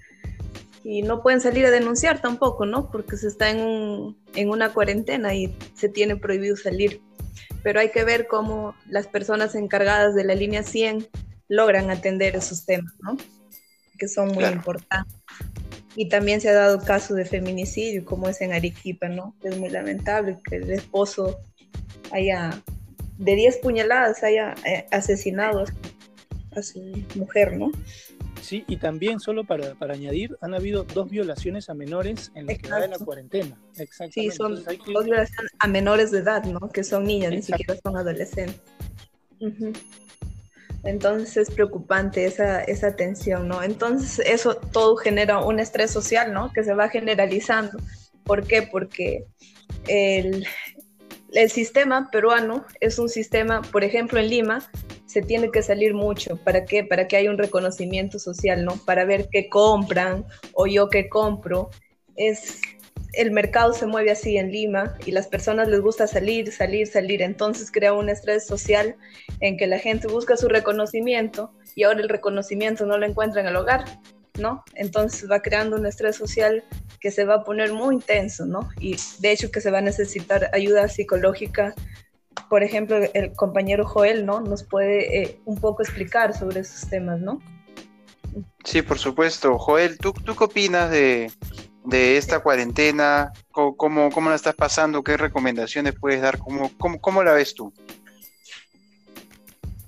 y 0.84 1.00
no 1.00 1.22
pueden 1.22 1.40
salir 1.40 1.64
a 1.64 1.70
denunciar 1.70 2.20
tampoco, 2.20 2.66
¿no? 2.66 2.90
Porque 2.90 3.16
se 3.16 3.28
está 3.28 3.50
en, 3.50 4.14
en 4.34 4.50
una 4.50 4.74
cuarentena 4.74 5.34
y 5.34 5.56
se 5.74 5.88
tiene 5.88 6.16
prohibido 6.16 6.56
salir. 6.56 7.00
Pero 7.62 7.80
hay 7.80 7.90
que 7.90 8.04
ver 8.04 8.26
cómo 8.26 8.74
las 8.86 9.06
personas 9.06 9.54
encargadas 9.54 10.14
de 10.14 10.24
la 10.24 10.34
línea 10.34 10.62
100 10.62 11.08
logran 11.48 11.90
atender 11.90 12.36
esos 12.36 12.66
temas, 12.66 12.92
¿no? 13.00 13.16
Que 13.98 14.08
son 14.08 14.28
muy 14.28 14.44
importantes. 14.44 15.16
Y 15.96 16.08
también 16.08 16.42
se 16.42 16.50
ha 16.50 16.54
dado 16.54 16.80
caso 16.80 17.14
de 17.14 17.24
feminicidio, 17.24 18.04
como 18.04 18.28
es 18.28 18.42
en 18.42 18.52
Arequipa, 18.52 19.08
¿no? 19.08 19.34
Es 19.42 19.56
muy 19.56 19.70
lamentable 19.70 20.38
que 20.44 20.56
el 20.56 20.70
esposo 20.70 21.38
haya, 22.10 22.60
de 23.16 23.34
10 23.36 23.58
puñaladas, 23.58 24.22
haya 24.22 24.54
eh, 24.66 24.86
asesinado 24.90 25.60
a 25.60 25.66
su 25.66 25.72
mujer, 27.14 27.56
¿no? 27.56 27.70
Sí, 28.40 28.64
y 28.68 28.76
también 28.76 29.20
solo 29.20 29.44
para, 29.44 29.75
para 29.75 29.94
añadir, 29.94 30.37
han 30.40 30.54
habido 30.54 30.84
dos 30.84 31.08
violaciones 31.11 31.70
a 31.70 31.75
menores 31.75 32.30
en 32.34 32.46
la, 32.46 32.80
de 32.80 32.88
la 32.88 32.99
cuarentena. 32.99 33.58
Exactamente. 33.76 34.20
Sí, 34.20 34.30
son 34.30 34.62
dos 34.64 35.04
violaciones 35.04 35.52
a 35.58 35.68
menores 35.68 36.11
de 36.11 36.18
edad, 36.18 36.44
¿no? 36.44 36.68
Que 36.68 36.84
son 36.84 37.04
niñas, 37.04 37.30
ni 37.30 37.42
siquiera 37.42 37.75
son 37.82 37.96
adolescentes. 37.96 38.61
Entonces 40.84 41.49
es 41.49 41.54
preocupante 41.54 42.26
esa, 42.26 42.62
esa 42.62 42.94
tensión, 42.94 43.49
¿no? 43.49 43.62
Entonces 43.62 44.25
eso 44.26 44.54
todo 44.56 44.96
genera 44.96 45.40
un 45.40 45.58
estrés 45.58 45.90
social, 45.90 46.32
¿no? 46.32 46.52
Que 46.52 46.62
se 46.62 46.75
va 46.75 46.90
generalizando. 46.90 47.78
¿Por 48.25 48.46
qué? 48.46 48.62
Porque 48.62 49.25
el, 49.88 50.46
el 51.34 51.50
sistema 51.50 52.10
peruano 52.10 52.64
es 52.80 52.98
un 52.98 53.08
sistema, 53.08 53.62
por 53.62 53.84
ejemplo, 53.84 54.20
en 54.20 54.28
Lima, 54.28 54.70
se 55.06 55.20
tiene 55.20 55.50
que 55.50 55.62
salir 55.62 55.94
mucho. 55.94 56.36
¿Para 56.36 56.64
qué? 56.64 56.84
Para 56.84 57.08
que 57.08 57.16
haya 57.16 57.30
un 57.30 57.38
reconocimiento 57.38 58.18
social, 58.18 58.64
¿no? 58.64 58.76
Para 58.84 59.04
ver 59.04 59.28
qué 59.30 59.48
compran 59.48 60.24
o 60.52 60.66
yo 60.66 60.88
qué 60.88 61.08
compro. 61.08 61.70
Es, 62.16 62.60
el 63.12 63.32
mercado 63.32 63.72
se 63.72 63.86
mueve 63.86 64.12
así 64.12 64.36
en 64.36 64.52
Lima 64.52 64.94
y 65.04 65.10
las 65.10 65.26
personas 65.26 65.68
les 65.68 65.80
gusta 65.80 66.06
salir, 66.06 66.52
salir, 66.52 66.86
salir. 66.86 67.22
Entonces 67.22 67.70
crea 67.70 67.92
un 67.92 68.08
estrés 68.08 68.46
social 68.46 68.96
en 69.40 69.56
que 69.56 69.66
la 69.66 69.78
gente 69.78 70.06
busca 70.06 70.36
su 70.36 70.48
reconocimiento 70.48 71.52
y 71.74 71.82
ahora 71.82 72.00
el 72.00 72.08
reconocimiento 72.08 72.86
no 72.86 72.96
lo 72.96 73.06
encuentra 73.06 73.40
en 73.40 73.48
el 73.48 73.56
hogar, 73.56 73.84
¿no? 74.38 74.64
Entonces 74.74 75.30
va 75.30 75.40
creando 75.40 75.76
un 75.76 75.86
estrés 75.86 76.16
social 76.16 76.64
que 77.00 77.10
se 77.10 77.24
va 77.24 77.36
a 77.36 77.44
poner 77.44 77.72
muy 77.72 77.96
intenso, 77.96 78.46
¿no? 78.46 78.68
Y 78.80 78.96
de 79.18 79.32
hecho 79.32 79.50
que 79.50 79.60
se 79.60 79.70
va 79.70 79.78
a 79.78 79.82
necesitar 79.82 80.50
ayuda 80.52 80.88
psicológica 80.88 81.74
por 82.48 82.62
ejemplo, 82.62 82.98
el 83.14 83.32
compañero 83.32 83.84
Joel, 83.86 84.26
¿no? 84.26 84.40
Nos 84.40 84.62
puede 84.62 85.22
eh, 85.22 85.40
un 85.44 85.60
poco 85.60 85.82
explicar 85.82 86.36
sobre 86.36 86.60
esos 86.60 86.88
temas, 86.88 87.20
¿no? 87.20 87.40
Sí, 88.64 88.82
por 88.82 88.98
supuesto. 88.98 89.58
Joel, 89.58 89.98
¿tú, 89.98 90.12
tú 90.12 90.34
qué 90.34 90.44
opinas 90.44 90.90
de, 90.90 91.30
esta 91.90 92.40
cuarentena? 92.40 93.32
¿Cómo, 93.50 94.10
¿Cómo, 94.10 94.30
la 94.30 94.36
estás 94.36 94.54
pasando? 94.54 95.02
¿Qué 95.02 95.16
recomendaciones 95.16 95.94
puedes 95.98 96.20
dar? 96.20 96.38
¿Cómo, 96.38 96.70
cómo, 97.00 97.22
la 97.22 97.32
ves 97.32 97.54
tú? 97.54 97.72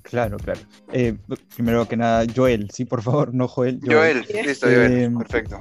Claro, 0.09 0.37
claro. 0.37 0.61
Eh, 0.93 1.17
primero 1.55 1.87
que 1.87 1.97
nada, 1.97 2.25
Joel, 2.33 2.71
sí, 2.71 2.85
por 2.85 3.01
favor, 3.01 3.33
no 3.33 3.47
Joel. 3.47 3.79
Joel, 3.85 4.25
listo, 4.45 4.67
Joel, 4.67 4.93
eh, 4.93 5.11
perfecto. 5.17 5.59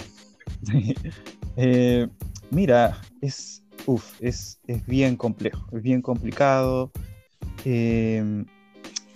mira, 2.51 3.01
es, 3.21 3.65
uf, 3.87 4.05
es, 4.21 4.61
bien 4.87 5.17
complejo, 5.17 5.67
es 5.73 5.83
bien 5.83 6.01
complicado. 6.01 6.93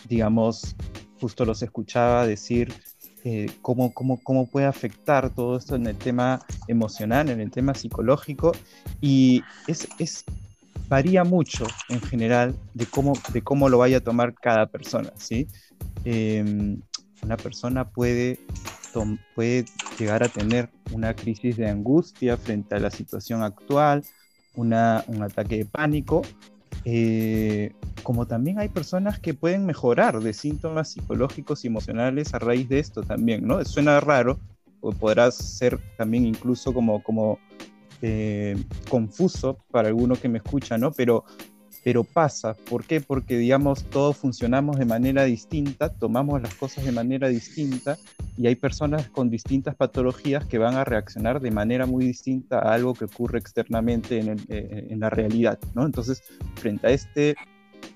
Digamos, 0.08 0.74
justo 1.20 1.44
los 1.44 1.62
escuchaba 1.62 2.26
decir 2.26 2.72
eh, 3.22 3.50
cómo, 3.62 3.92
cómo, 3.92 4.46
puede 4.46 4.66
afectar 4.66 5.30
todo 5.30 5.58
esto 5.58 5.76
en 5.76 5.86
el 5.86 5.96
tema 5.96 6.40
emocional, 6.66 7.28
en 7.28 7.40
el 7.40 7.50
tema 7.50 7.74
psicológico, 7.74 8.52
y 9.00 9.44
es, 9.68 9.86
es 9.98 10.24
varía 10.90 11.22
mucho 11.22 11.66
en 11.88 12.02
general 12.02 12.56
de 12.74 12.84
cómo, 12.84 13.12
de 13.32 13.42
cómo 13.42 13.68
lo 13.68 13.78
vaya 13.78 13.98
a 13.98 14.00
tomar 14.00 14.34
cada 14.34 14.66
persona, 14.66 15.12
¿sí? 15.16 15.46
Em, 16.04 16.82
una 17.22 17.36
persona 17.36 17.88
puede, 17.88 18.40
puede 19.36 19.66
llegar 19.98 20.24
a 20.24 20.28
tener 20.28 20.68
una 20.92 21.14
crisis 21.14 21.56
de 21.56 21.70
angustia 21.70 22.36
frente 22.36 22.74
a 22.74 22.80
la 22.80 22.90
situación 22.90 23.44
actual, 23.44 24.04
un 24.56 24.74
ataque 24.74 25.58
de 25.58 25.64
pánico, 25.64 26.22
eh, 26.84 27.72
como 28.02 28.26
también 28.26 28.58
hay 28.58 28.68
personas 28.68 29.20
que 29.20 29.32
pueden 29.32 29.66
mejorar 29.66 30.18
de 30.18 30.32
síntomas 30.32 30.90
psicológicos 30.90 31.64
y 31.64 31.68
emocionales 31.68 32.34
a 32.34 32.40
raíz 32.40 32.68
de 32.68 32.80
esto 32.80 33.02
también, 33.02 33.46
¿no? 33.46 33.64
Suena 33.64 34.00
raro, 34.00 34.40
o 34.80 34.90
podrá 34.90 35.30
ser 35.30 35.78
también 35.96 36.26
incluso 36.26 36.74
como, 36.74 37.00
como 37.02 37.38
eh, 38.02 38.56
confuso 38.88 39.58
para 39.70 39.88
alguno 39.88 40.14
que 40.16 40.28
me 40.28 40.38
escucha, 40.38 40.78
¿no? 40.78 40.92
Pero 40.92 41.24
pero 41.82 42.04
pasa. 42.04 42.54
¿Por 42.54 42.84
qué? 42.84 43.00
Porque, 43.00 43.38
digamos, 43.38 43.84
todos 43.84 44.16
funcionamos 44.16 44.78
de 44.78 44.84
manera 44.84 45.24
distinta, 45.24 45.88
tomamos 45.88 46.42
las 46.42 46.54
cosas 46.54 46.84
de 46.84 46.92
manera 46.92 47.28
distinta 47.28 47.96
y 48.36 48.46
hay 48.46 48.54
personas 48.54 49.08
con 49.08 49.30
distintas 49.30 49.74
patologías 49.74 50.44
que 50.44 50.58
van 50.58 50.74
a 50.74 50.84
reaccionar 50.84 51.40
de 51.40 51.50
manera 51.50 51.86
muy 51.86 52.04
distinta 52.04 52.58
a 52.58 52.74
algo 52.74 52.94
que 52.94 53.06
ocurre 53.06 53.38
externamente 53.38 54.18
en, 54.18 54.36
eh, 54.48 54.94
la 54.96 55.10
realidad, 55.10 55.58
¿no? 55.74 55.86
Entonces, 55.86 56.22
frente 56.56 56.86
a 56.86 56.90
este, 56.90 57.34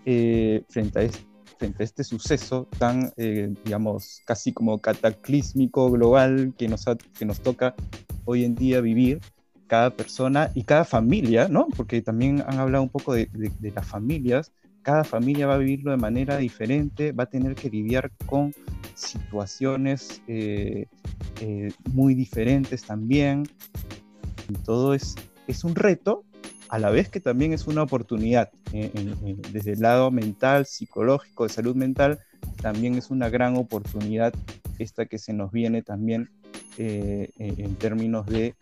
eh, 0.07 0.63
frente 0.69 0.99
a 1.01 1.03
este 1.03 1.35
frente 1.57 1.83
a 1.83 1.85
este 1.85 2.03
suceso 2.03 2.67
tan, 2.79 3.13
eh, 3.17 3.55
digamos, 3.65 4.23
casi 4.27 4.53
como 4.53 4.79
cataclísmico 4.79 5.89
global 5.89 6.53
que 6.59 6.69
nos, 6.69 6.85
que 7.17 7.25
nos 7.25 7.41
toca 7.41 7.77
hoy 8.25 8.45
en 8.45 8.55
día 8.57 8.81
vivir, 8.81 9.21
cada 9.67 9.91
persona 9.91 10.51
y 10.55 10.65
cada 10.65 10.85
familia, 10.85 11.49
¿no? 11.49 11.69
Porque 11.77 12.03
también 12.03 12.43
han 12.47 12.59
hablado 12.59 12.83
un 12.83 12.91
poco 12.91 13.15
de, 13.15 13.29
las 13.75 13.87
familias. 13.87 14.53
Cada 14.83 15.05
familia 15.05 15.47
va 15.47 15.55
a 15.55 15.59
vivirlo 15.59 15.91
de 15.91 15.97
manera 15.97 16.37
diferente, 16.37 17.13
va 17.13 17.25
a 17.25 17.31
tener 17.31 17.55
que 17.55 17.71
lidiar 17.71 18.11
con 18.27 18.53
situaciones 18.95 20.23
eh, 20.29 20.87
eh, 21.41 21.73
muy 21.93 22.15
diferentes 22.15 22.83
también. 22.83 23.45
Y 24.49 24.55
todo 24.65 24.93
es, 24.95 25.15
es 25.47 25.65
un 25.65 25.75
reto, 25.75 26.25
a 26.69 26.79
la 26.79 26.91
vez 26.91 27.09
que 27.09 27.21
también 27.21 27.53
es 27.53 27.67
una 27.67 27.83
oportunidad. 27.83 28.51
Eh, 28.73 28.91
desde 29.53 29.73
el 29.73 29.81
lado 29.81 30.11
mental, 30.11 30.67
psicológico, 30.67 31.45
de 31.45 31.51
salud 31.51 31.77
mental, 31.77 32.19
también 32.61 32.95
es 32.95 33.11
una 33.11 33.29
gran 33.29 33.57
oportunidad 33.57 34.33
esta 34.79 35.07
que 35.07 35.19
se 35.19 35.33
nos 35.33 35.53
viene 35.53 35.83
también 35.83 36.31
eh, 36.77 37.31
en 37.39 37.77
términos 37.77 38.27
de 38.27 38.57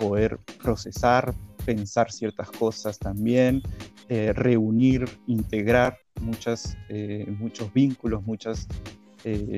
poder 0.00 0.38
procesar, 0.62 1.34
pensar 1.66 2.10
ciertas 2.10 2.50
cosas 2.50 2.98
también, 2.98 3.62
eh, 4.08 4.32
reunir, 4.32 5.06
integrar 5.26 5.98
muchas, 6.22 6.78
eh, 6.88 7.26
muchos 7.38 7.72
vínculos, 7.72 8.24
muchas 8.24 8.66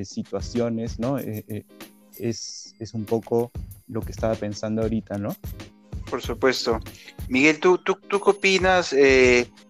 situaciones, 0.02 0.98
¿no? 0.98 1.18
Es, 1.18 2.74
es, 2.80 2.94
un 2.94 3.04
poco 3.04 3.52
lo 3.86 4.00
que 4.00 4.10
estaba 4.10 4.34
pensando 4.34 4.82
ahorita, 4.82 5.16
¿no? 5.16 5.36
Por 6.10 6.20
supuesto. 6.20 6.80
Miguel, 7.28 7.60
¿tú, 7.60 7.78
tú, 7.78 7.94
tú 8.08 8.20
qué 8.20 8.30
opinas? 8.30 8.94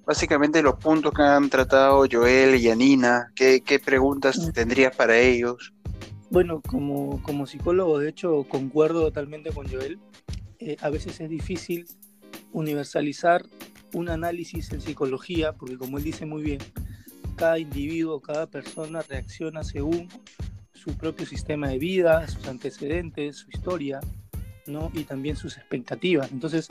básicamente 0.07 0.61
los 0.61 0.75
puntos 0.75 1.13
que 1.13 1.23
han 1.23 1.49
tratado 1.49 2.05
Joel 2.11 2.57
y 2.57 2.69
Anina, 2.69 3.31
¿qué, 3.37 3.61
qué 3.61 3.79
preguntas 3.79 4.39
mm. 4.39 4.53
tendrías 4.53 4.97
para 4.97 5.17
ellos? 5.17 5.73
Bueno, 6.31 6.61
como, 6.61 7.23
como 7.23 7.47
psicólogo, 7.47 7.99
de 7.99 8.09
hecho, 8.09 8.45
concuerdo 8.49 9.03
totalmente 9.03 9.51
con 9.51 9.69
Joel. 9.69 9.99
Eh, 10.59 10.77
a 10.81 10.91
veces 10.91 11.21
es 11.21 11.29
difícil 11.29 11.87
universalizar 12.53 13.45
un 13.95 14.09
análisis 14.09 14.73
en 14.73 14.81
psicología, 14.81 15.53
porque 15.53 15.77
como 15.77 15.99
él 15.99 16.05
dice 16.05 16.27
muy 16.27 16.43
bien, 16.43 16.59
cada 17.37 17.59
individuo, 17.59 18.21
cada 18.21 18.47
persona 18.47 19.03
reacciona 19.03 19.65
según 19.65 20.09
su 20.73 20.97
propio 20.97 21.27
sistema 21.27 21.69
de 21.69 21.79
vida, 21.79 22.27
sus 22.29 22.47
antecedentes, 22.47 23.37
su 23.37 23.51
historia, 23.51 24.01
¿no? 24.67 24.91
Y 24.95 25.05
también 25.05 25.37
sus 25.37 25.57
expectativas. 25.57 26.31
Entonces, 26.33 26.69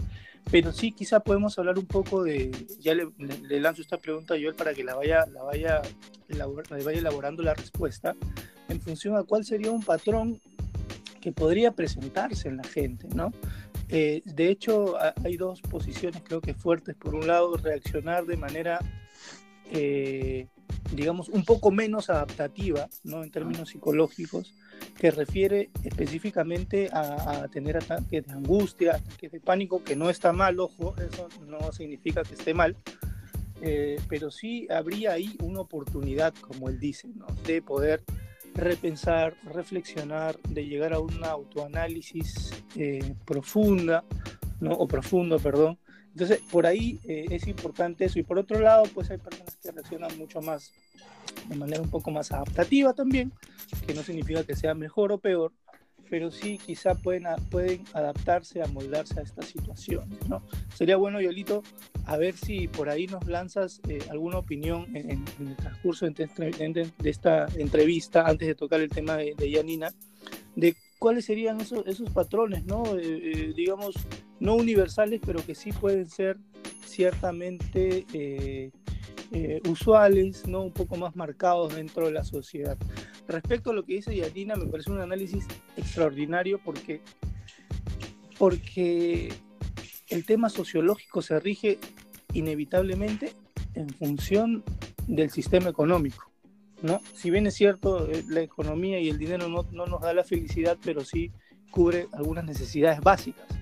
pero 0.51 0.71
sí, 0.71 0.91
quizá 0.91 1.19
podemos 1.19 1.57
hablar 1.59 1.77
un 1.77 1.85
poco 1.85 2.23
de, 2.23 2.51
ya 2.79 2.93
le, 2.95 3.09
lanzo 3.59 3.81
esta 3.81 3.97
pregunta 3.97 4.33
a 4.33 4.37
Joel 4.37 4.55
para 4.55 4.73
que 4.73 4.83
la 4.83 4.95
vaya, 4.95 5.25
la 5.27 5.43
vaya, 5.43 5.81
la 6.27 6.47
vaya 6.47 6.99
elaborando 6.99 7.43
la 7.43 7.53
respuesta, 7.53 8.15
en 8.67 8.81
función 8.81 9.15
a 9.15 9.23
cuál 9.23 9.43
sería 9.45 9.71
un 9.71 9.83
patrón 9.83 10.41
que 11.21 11.31
podría 11.31 11.71
presentarse 11.71 12.47
en 12.47 12.57
la 12.57 12.63
gente, 12.63 13.07
¿no? 13.13 13.31
Eh, 13.89 14.21
de 14.25 14.49
hecho, 14.49 14.95
hay 15.23 15.35
dos 15.35 15.61
posiciones 15.61 16.21
creo 16.23 16.41
que 16.41 16.53
fuertes. 16.53 16.95
Por 16.95 17.15
un 17.15 17.27
lado, 17.27 17.57
reaccionar 17.57 18.25
de 18.25 18.37
manera, 18.37 18.79
eh, 19.71 20.47
digamos, 20.91 21.29
un 21.29 21.43
poco 21.43 21.71
menos 21.71 22.09
adaptativa, 22.09 22.87
¿no? 23.03 23.23
En 23.23 23.31
términos 23.31 23.69
psicológicos, 23.69 24.53
que 24.97 25.11
refiere 25.11 25.69
específicamente 25.83 26.89
a, 26.91 27.47
tener 27.51 27.77
ataques 27.77 28.25
de 28.25 28.33
angustia, 28.33 28.95
ataques 28.95 29.31
de 29.31 29.39
pánico, 29.39 29.83
que 29.83 29.95
no 29.95 30.09
está 30.09 30.33
mal, 30.33 30.59
ojo, 30.59 30.95
eso 30.97 31.27
no 31.47 31.71
significa 31.71 32.23
que 32.23 32.33
esté 32.33 32.53
mal, 32.53 32.75
eh, 33.61 33.99
pero 34.07 34.31
sí 34.31 34.67
habría 34.69 35.13
ahí 35.13 35.35
una 35.41 35.61
oportunidad, 35.61 36.33
como 36.35 36.69
él 36.69 36.79
dice, 36.79 37.07
¿no? 37.09 37.27
de 37.45 37.61
poder 37.61 38.03
repensar, 38.55 39.35
reflexionar, 39.43 40.37
de 40.49 40.65
llegar 40.65 40.93
a 40.93 40.99
un 40.99 41.23
autoanálisis 41.23 42.51
eh, 42.75 43.15
profunda, 43.25 44.03
¿no? 44.59 44.71
o 44.71 44.87
profundo, 44.87 45.39
perdón. 45.39 45.77
Entonces, 46.11 46.41
por 46.51 46.65
ahí 46.65 46.99
eh, 47.03 47.25
es 47.29 47.47
importante 47.47 48.05
eso. 48.05 48.19
Y 48.19 48.23
por 48.23 48.39
otro 48.39 48.59
lado, 48.59 48.83
pues 48.93 49.09
hay 49.11 49.17
personas 49.17 49.55
que 49.61 49.71
reaccionan 49.71 50.17
mucho 50.17 50.41
más, 50.41 50.71
de 51.47 51.55
manera 51.55 51.81
un 51.81 51.89
poco 51.89 52.11
más 52.11 52.31
adaptativa 52.31 52.93
también, 52.93 53.31
que 53.85 53.93
no 53.93 54.03
significa 54.03 54.43
que 54.43 54.55
sea 54.55 54.73
mejor 54.73 55.11
o 55.11 55.17
peor, 55.17 55.53
pero 56.09 56.31
sí 56.31 56.57
quizá 56.57 56.95
pueden, 56.95 57.25
pueden 57.51 57.83
adaptarse, 57.93 58.61
amoldarse 58.61 59.19
a 59.19 59.23
estas 59.23 59.45
situaciones, 59.45 60.27
¿no? 60.27 60.41
Sería 60.73 60.97
bueno, 60.97 61.21
Yolito, 61.21 61.61
a 62.05 62.17
ver 62.17 62.35
si 62.35 62.67
por 62.67 62.89
ahí 62.89 63.05
nos 63.05 63.25
lanzas 63.27 63.79
eh, 63.87 63.99
alguna 64.09 64.39
opinión 64.39 64.87
en, 64.95 65.23
el 65.39 65.55
transcurso 65.55 66.09
de, 66.09 66.89
esta 67.03 67.45
entrevista, 67.55 68.27
antes 68.27 68.47
de 68.47 68.55
tocar 68.55 68.81
el 68.81 68.89
tema 68.89 69.17
de, 69.17 69.35
de 69.35 69.51
Yanina, 69.51 69.93
de 70.55 70.75
cuáles 70.99 71.25
serían 71.25 71.61
esos, 71.61 71.87
esos 71.87 72.09
patrones, 72.09 72.65
¿no? 72.65 72.83
Eh, 72.97 73.01
eh, 73.31 73.53
digamos, 73.55 73.95
no 74.39 74.55
universales, 74.55 75.21
pero 75.25 75.45
que 75.45 75.55
sí 75.55 75.71
pueden 75.71 76.09
ser 76.09 76.37
ciertamente 76.85 78.71
usuales, 79.69 80.47
¿no? 80.47 80.63
Un 80.63 80.73
poco 80.73 80.95
más 80.95 81.15
marcados 81.15 81.75
dentro 81.75 82.05
de 82.07 82.13
la 82.13 82.23
sociedad. 82.23 82.77
Respecto 83.29 83.69
a 83.69 83.73
lo 83.73 83.85
que 83.85 83.93
dice 83.93 84.15
Yanina, 84.15 84.55
me 84.55 84.65
parece 84.65 84.89
un 84.89 85.01
análisis 85.01 85.45
extraordinario 85.77 86.59
porque, 86.65 86.99
porque 88.39 89.31
el 90.09 90.25
tema 90.25 90.49
sociológico 90.49 91.21
se 91.21 91.39
rige 91.39 91.77
inevitablemente 92.33 93.33
en 93.75 93.89
función 93.89 94.63
del 95.07 95.29
sistema 95.29 95.69
económico. 95.69 96.31
¿no? 96.81 97.01
Si 97.13 97.29
bien 97.29 97.45
es 97.45 97.53
cierto, 97.53 98.09
eh, 98.09 98.23
la 98.27 98.41
economía 98.41 98.99
y 98.99 99.09
el 99.09 99.19
dinero 99.19 99.47
no, 99.47 99.63
no 99.71 99.85
nos 99.85 100.01
da 100.01 100.11
la 100.11 100.23
felicidad, 100.23 100.77
pero 100.83 101.05
sí 101.05 101.31
cubre 101.69 102.07
algunas 102.13 102.45
necesidades 102.45 102.99
básicas. 102.99 103.58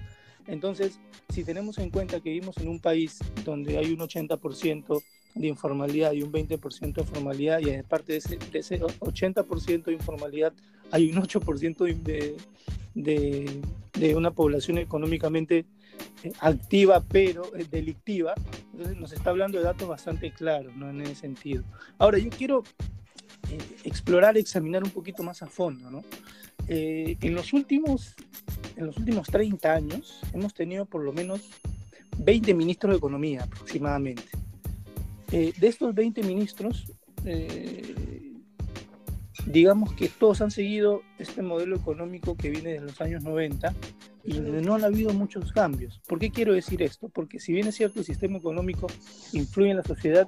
Entonces, 0.47 0.99
si 1.29 1.43
tenemos 1.43 1.77
en 1.77 1.89
cuenta 1.89 2.19
que 2.19 2.29
vivimos 2.29 2.57
en 2.57 2.69
un 2.69 2.79
país 2.79 3.19
donde 3.43 3.77
hay 3.77 3.91
un 3.91 3.99
80% 3.99 5.03
de 5.35 5.47
informalidad 5.47 6.13
y 6.13 6.23
un 6.23 6.31
20% 6.31 6.93
de 6.93 7.03
formalidad, 7.03 7.59
y 7.59 7.75
aparte 7.75 8.13
de 8.13 8.19
ese, 8.19 8.37
de 8.37 8.59
ese 8.59 8.79
80% 8.79 9.83
de 9.83 9.93
informalidad 9.93 10.53
hay 10.91 11.11
un 11.11 11.21
8% 11.21 12.01
de, 12.01 12.37
de, 12.95 13.61
de, 13.93 14.15
una 14.15 14.31
población 14.31 14.77
económicamente 14.77 15.65
eh, 16.23 16.31
activa 16.39 17.03
pero 17.07 17.55
eh, 17.55 17.65
delictiva, 17.69 18.33
entonces 18.71 18.97
nos 18.97 19.11
está 19.11 19.31
hablando 19.31 19.57
de 19.57 19.65
datos 19.65 19.87
bastante 19.87 20.31
claros 20.31 20.75
¿no? 20.75 20.89
en 20.89 21.01
ese 21.01 21.15
sentido. 21.15 21.63
Ahora, 21.97 22.17
yo 22.17 22.29
quiero 22.29 22.63
eh, 23.51 23.57
explorar, 23.83 24.37
examinar 24.37 24.83
un 24.83 24.91
poquito 24.91 25.23
más 25.23 25.41
a 25.43 25.47
fondo. 25.47 25.91
¿no? 25.91 26.03
En, 26.67 27.35
los 27.35 27.53
últimos, 27.53 28.15
en 28.75 28.87
los 28.87 28.97
últimos 28.97 29.27
30 29.27 29.73
años 29.73 30.21
hemos 30.33 30.53
tenido 30.53 30.85
por 30.85 31.03
lo 31.03 31.13
menos 31.13 31.49
20 32.17 32.53
ministros 32.53 32.93
de 32.93 32.97
Economía 32.97 33.43
aproximadamente. 33.43 34.23
de 35.29 35.55
estos 35.61 35.93
20 35.93 36.23
ministros, 36.23 36.91
digamos 39.45 39.93
que 39.93 40.09
todos 40.09 40.41
han 40.41 40.51
seguido 40.51 41.03
este 41.19 41.41
modelo 41.41 41.75
económico 41.75 42.35
que 42.35 42.49
viene 42.49 42.73
de 42.73 42.81
los 42.81 42.99
años 43.01 43.23
90 43.23 43.73
y 44.25 44.39
no 44.39 44.75
ha 44.75 44.85
habido 44.85 45.13
muchos 45.13 45.53
cambios. 45.53 46.01
¿Por 46.05 46.19
qué 46.19 46.31
quiero 46.31 46.53
decir 46.53 46.81
esto? 46.81 47.07
Porque 47.07 47.39
si 47.39 47.53
bien 47.53 47.67
es 47.67 47.75
cierto 47.75 47.99
el 47.99 48.05
sistema 48.05 48.37
económico 48.37 48.87
influye 49.31 49.71
en 49.71 49.77
la 49.77 49.83
sociedad, 49.83 50.27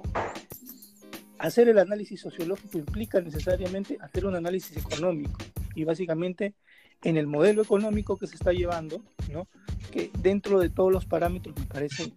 hacer 1.38 1.68
el 1.68 1.78
análisis 1.78 2.20
sociológico 2.20 2.78
implica 2.78 3.20
necesariamente 3.20 3.98
hacer 4.00 4.24
un 4.24 4.36
análisis 4.36 4.76
económico 4.76 5.38
y 5.74 5.84
básicamente 5.84 6.54
en 7.02 7.16
el 7.16 7.26
modelo 7.26 7.62
económico 7.62 8.16
que 8.16 8.26
se 8.26 8.34
está 8.34 8.52
llevando, 8.52 9.02
¿no? 9.32 9.48
que 9.90 10.10
dentro 10.18 10.60
de 10.60 10.70
todos 10.70 10.92
los 10.92 11.06
parámetros 11.06 11.56
me 11.58 11.66
parece 11.66 12.12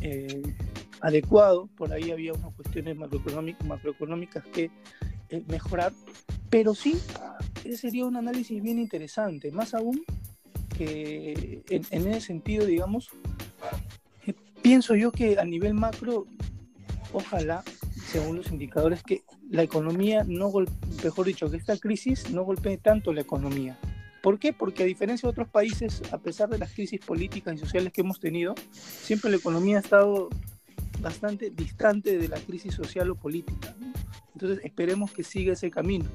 eh, 0.00 0.42
adecuado, 1.00 1.68
por 1.76 1.92
ahí 1.92 2.10
había 2.10 2.32
unas 2.32 2.54
cuestiones 2.54 2.96
macroeconómicas, 2.96 3.66
macroeconómicas 3.66 4.44
que 4.46 4.70
eh, 5.30 5.42
mejorar, 5.48 5.92
pero 6.50 6.74
sí, 6.74 6.98
ese 7.64 7.76
sería 7.76 8.06
un 8.06 8.16
análisis 8.16 8.62
bien 8.62 8.78
interesante, 8.78 9.50
más 9.50 9.74
aún 9.74 10.02
que 10.76 11.62
en, 11.68 12.06
ese 12.06 12.20
sentido, 12.20 12.64
digamos, 12.64 13.10
eh, 14.26 14.34
pienso 14.62 14.94
yo 14.94 15.10
que 15.10 15.38
a 15.38 15.44
nivel 15.44 15.74
macro, 15.74 16.26
ojalá, 17.12 17.64
según 18.10 18.36
los 18.36 18.50
indicadores, 18.50 19.02
que 19.02 19.22
la 19.50 19.62
economía 19.62 20.24
no, 20.26 20.50
mejor 21.04 21.26
dicho, 21.26 21.50
que 21.50 21.58
esta 21.58 21.76
crisis 21.76 22.30
no 22.30 22.42
golpee 22.42 22.78
tanto 22.78 23.12
la 23.12 23.20
economía. 23.20 23.78
¿Por 24.22 24.38
qué? 24.38 24.52
Porque 24.52 24.82
a 24.82 24.86
diferencia 24.86 25.26
de 25.26 25.30
otros 25.30 25.48
países, 25.48 26.02
a 26.10 26.18
pesar 26.18 26.48
de 26.48 26.58
las 26.58 26.72
crisis 26.72 27.00
políticas 27.00 27.54
y 27.54 27.58
sociales 27.58 27.92
que 27.92 28.00
hemos 28.00 28.18
tenido, 28.18 28.54
siempre 28.72 29.30
la 29.30 29.36
economía 29.36 29.76
ha 29.76 29.80
estado 29.80 30.28
bastante 31.00 31.50
distante 31.50 32.18
de 32.18 32.28
la 32.28 32.38
crisis 32.38 32.74
social 32.74 33.10
o 33.10 33.14
política. 33.14 33.74
Entonces 34.34 34.64
esperemos 34.64 35.12
que 35.12 35.22
siga 35.22 35.52
ese 35.52 35.70
camino. 35.70 36.06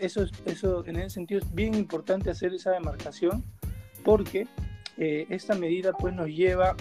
Eso, 0.00 0.26
eso 0.46 0.84
en 0.86 0.96
ese 0.96 1.10
sentido 1.10 1.40
es 1.40 1.54
bien 1.54 1.74
importante 1.74 2.30
hacer 2.30 2.54
esa 2.54 2.72
demarcación 2.72 3.44
porque 4.02 4.46
eh, 4.96 5.26
esta 5.30 5.54
medida 5.54 5.92
pues 5.92 6.14
nos 6.14 6.28
lleva 6.28 6.76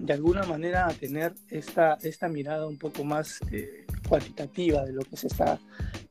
de 0.00 0.12
alguna 0.12 0.42
manera 0.44 0.86
a 0.86 0.92
tener 0.92 1.34
esta, 1.48 1.98
esta 2.02 2.28
mirada 2.28 2.66
un 2.66 2.78
poco 2.78 3.04
más 3.04 3.38
eh, 3.50 3.86
cuantitativa 4.08 4.84
de 4.84 4.92
lo 4.92 5.02
que 5.02 5.16
se 5.16 5.26
está 5.26 5.58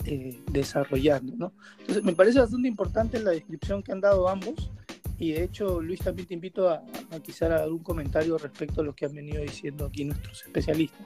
eh, 0.06 0.40
desarrollando. 0.52 1.34
¿no? 1.36 1.54
Entonces 1.80 2.04
me 2.04 2.14
parece 2.14 2.40
bastante 2.40 2.68
importante 2.68 3.20
la 3.20 3.32
descripción 3.32 3.84
que 3.84 3.92
han 3.92 4.02
dado 4.02 4.30
ambos 4.30 4.72
y 5.18 5.34
de 5.34 5.44
hecho 5.44 5.82
Luis 5.82 6.00
también 6.00 6.28
te 6.28 6.34
invito 6.34 6.70
a, 6.70 6.84
a 7.12 7.20
quizá 7.20 7.64
a 7.64 7.68
un 7.68 7.80
comentario 7.80 8.38
respecto 8.38 8.82
a 8.82 8.84
lo 8.84 8.94
que 8.96 9.06
han 9.06 9.14
venido 9.14 9.42
diciendo 9.42 9.86
aquí 9.86 10.06
nuestros 10.06 10.44
especialistas. 10.44 11.02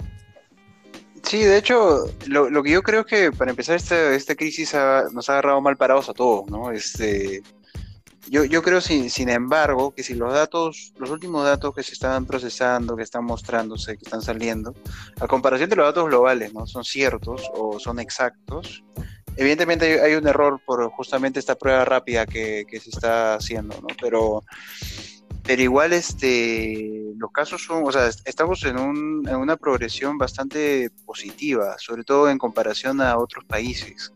Sí, 1.23 1.39
de 1.43 1.57
hecho, 1.57 2.05
lo, 2.27 2.49
lo, 2.49 2.61
que 2.61 2.71
yo 2.71 2.83
creo 2.83 3.01
es 3.01 3.05
que 3.07 3.31
para 3.31 3.51
empezar 3.51 3.77
esta, 3.77 4.13
esta 4.13 4.35
crisis 4.35 4.73
nos 5.13 5.29
ha 5.29 5.33
agarrado 5.33 5.61
mal 5.61 5.77
parados 5.77 6.09
a 6.09 6.13
todos, 6.13 6.49
¿no? 6.51 6.69
Este, 6.69 7.41
yo, 8.29 8.43
yo 8.45 8.61
creo, 8.61 8.81
sin, 8.81 9.09
sin 9.09 9.29
embargo, 9.29 9.93
que 9.93 10.03
si 10.03 10.13
los 10.13 10.33
datos, 10.33 10.93
los 10.97 11.09
últimos 11.09 11.43
datos 11.43 11.73
que 11.73 11.83
se 11.83 11.93
están 11.93 12.25
procesando, 12.25 12.95
que 12.95 13.03
están 13.03 13.25
mostrándose, 13.25 13.97
que 13.97 14.05
están 14.05 14.21
saliendo, 14.21 14.73
a 15.19 15.27
comparación 15.27 15.69
de 15.69 15.75
los 15.75 15.85
datos 15.85 16.05
globales, 16.05 16.53
¿no? 16.53 16.65
Son 16.65 16.83
ciertos 16.83 17.49
o 17.53 17.79
son 17.79 17.99
exactos. 17.99 18.83
Evidentemente 19.35 20.01
hay, 20.01 20.13
un 20.15 20.27
error 20.27 20.61
por 20.65 20.89
justamente 20.91 21.39
esta 21.39 21.55
prueba 21.55 21.85
rápida 21.85 22.25
que, 22.25 22.65
que 22.69 22.79
se 22.79 22.91
está 22.91 23.35
haciendo, 23.35 23.75
¿no? 23.81 23.87
Pero 23.99 24.43
pero 25.43 25.61
igual 25.61 25.91
este 25.91 27.01
los 27.17 27.31
casos 27.31 27.63
son, 27.63 27.83
o 27.85 27.91
sea, 27.91 28.09
estamos 28.25 28.63
en, 28.63 28.79
un, 28.79 29.27
en 29.27 29.35
una 29.35 29.57
progresión 29.57 30.17
bastante 30.17 30.89
positiva, 31.05 31.75
sobre 31.77 32.03
todo 32.03 32.29
en 32.29 32.37
comparación 32.37 33.01
a 33.01 33.17
otros 33.17 33.45
países. 33.45 34.11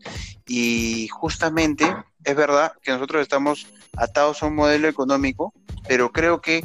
Y 0.46 1.08
justamente 1.08 1.84
es 2.24 2.36
verdad 2.36 2.72
que 2.82 2.92
nosotros 2.92 3.22
estamos 3.22 3.66
atados 3.98 4.42
a 4.42 4.46
un 4.46 4.54
modelo 4.54 4.88
económico, 4.88 5.52
pero 5.86 6.10
creo 6.12 6.40
que 6.40 6.64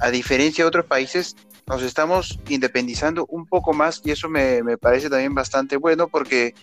a 0.00 0.10
diferencia 0.10 0.64
de 0.64 0.68
otros 0.68 0.86
países, 0.86 1.36
nos 1.66 1.82
estamos 1.82 2.38
independizando 2.48 3.26
un 3.26 3.46
poco 3.46 3.72
más 3.72 4.00
y 4.04 4.12
eso 4.12 4.28
me, 4.28 4.62
parece 4.78 5.10
también 5.10 5.34
bastante 5.34 5.76
bueno 5.76 6.06
porque 6.06 6.54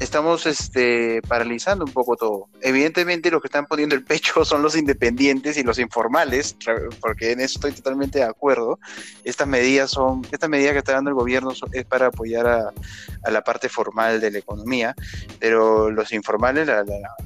estamos 0.00 0.46
este, 0.46 1.22
paralizando 1.28 1.84
un 1.84 1.92
poco 1.92 2.16
todo. 2.16 2.48
Evidentemente 2.60 3.30
los 3.30 3.40
que 3.40 3.46
están 3.46 3.66
poniendo 3.66 3.94
el 3.94 4.04
pecho 4.04 4.44
son 4.44 4.62
los 4.62 4.76
independientes 4.76 5.56
y 5.56 5.62
los 5.62 5.78
informales, 5.78 6.56
porque 7.00 7.32
en 7.32 7.40
eso 7.40 7.58
estoy 7.58 7.72
totalmente 7.72 8.18
de 8.18 8.24
acuerdo. 8.24 8.80
Estas 9.22 9.46
medidas 9.46 9.92
son, 9.92 10.26
esta 10.32 10.48
medida 10.48 10.72
que 10.72 10.78
está 10.78 10.92
dando 10.92 11.10
el 11.10 11.16
gobierno 11.16 11.52
es 11.72 11.84
para 11.84 12.06
apoyar 12.06 12.48
a, 12.48 13.30
la 13.30 13.42
parte 13.42 13.68
formal 13.68 14.20
de 14.20 14.32
la 14.32 14.38
economía, 14.38 14.94
pero 15.38 15.90
los 15.90 16.12
informales 16.12 16.66
la, 16.66 16.84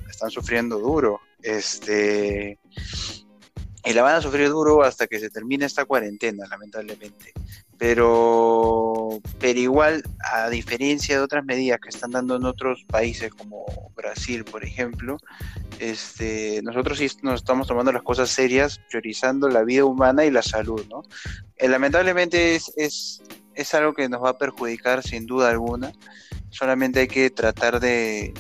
están 0.09 0.31
sufriendo 0.31 0.79
duro. 0.79 1.21
Este, 1.43 2.59
y 3.85 3.93
la 3.93 4.03
van 4.03 4.17
a 4.17 4.21
sufrir 4.21 4.49
duro 4.49 4.83
hasta 4.83 5.07
que 5.07 5.19
se 5.19 5.31
termine 5.31 5.65
esta 5.65 5.85
cuarentena, 5.85 6.47
lamentablemente. 6.49 7.33
Pero, 7.79 9.21
pero 9.39 9.59
igual, 9.59 10.03
a 10.21 10.51
diferencia 10.51 11.17
de 11.17 11.23
otras 11.23 11.45
medidas 11.47 11.81
que 11.81 11.89
están 11.89 12.11
dando 12.11 12.37
en 12.37 12.45
otros 12.45 12.85
países 12.87 13.33
como 13.33 13.65
Brasil, 13.97 14.45
por 14.45 14.65
ejemplo, 14.65 15.17
este, 15.79 16.61
nosotros 16.63 16.99
sí 16.99 17.09
nos 17.23 17.41
estamos 17.41 17.67
tomando 17.67 17.91
las 17.91 18.03
cosas 18.03 18.29
serias, 18.29 18.79
priorizando 18.91 19.49
la 19.49 19.65
vida 19.65 19.87
humana 19.87 20.27
y 20.27 20.31
la 20.31 20.43
salud, 20.43 20.85
¿no? 20.91 21.03
Eh, 21.57 21.69
lamentablemente 21.69 22.55
es, 22.55 22.71
es, 22.77 23.23
es 23.55 23.75
algo 23.75 23.95
que 23.95 24.11
nos 24.11 24.23
va 24.23 24.31
a 24.31 24.39
perjudicar 24.39 25.03
sin 25.03 25.25
duda 25.25 25.49
alguna. 25.49 25.93
Solamente 26.51 27.01
hay 27.01 27.09
que 27.09 27.31
tratar 27.31 27.81
de, 27.81 28.35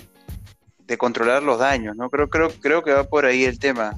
de 0.90 0.98
controlar 0.98 1.44
los 1.44 1.60
daños, 1.60 1.94
¿no? 1.96 2.10
Creo, 2.10 2.28
creo, 2.28 2.50
creo 2.50 2.82
que 2.82 2.90
va 2.90 3.04
por 3.04 3.24
ahí 3.24 3.44
el 3.44 3.60
tema. 3.60 3.96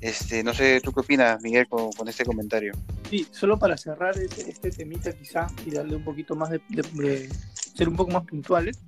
Este, 0.00 0.42
no 0.42 0.54
sé, 0.54 0.80
¿tú 0.80 0.90
qué 0.90 1.00
opinas, 1.00 1.42
Miguel, 1.42 1.68
con, 1.68 2.08
este 2.08 2.24
comentario? 2.24 2.72
Sí, 3.10 3.26
solo 3.30 3.58
para 3.58 3.76
cerrar 3.76 4.16
este, 4.16 4.50
este, 4.50 4.70
temita 4.70 5.12
quizá 5.12 5.48
y 5.66 5.70
darle 5.70 5.96
un 5.96 6.02
poquito 6.02 6.34
más 6.34 6.48
de, 6.48 7.28
ser 7.74 7.90
un 7.90 7.96
poco 7.96 8.12
más 8.12 8.24
puntuales, 8.24 8.78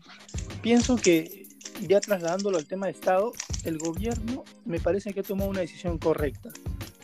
pienso 0.62 0.96
que 0.96 1.46
ya 1.82 2.00
trasladándolo 2.00 2.56
al 2.56 2.64
tema 2.64 2.86
de 2.86 2.92
Estado, 2.92 3.32
el 3.64 3.76
gobierno 3.76 4.44
me 4.64 4.80
parece 4.80 5.12
que 5.12 5.20
ha 5.20 5.22
tomado 5.22 5.50
una 5.50 5.60
decisión 5.60 5.98
correcta. 5.98 6.48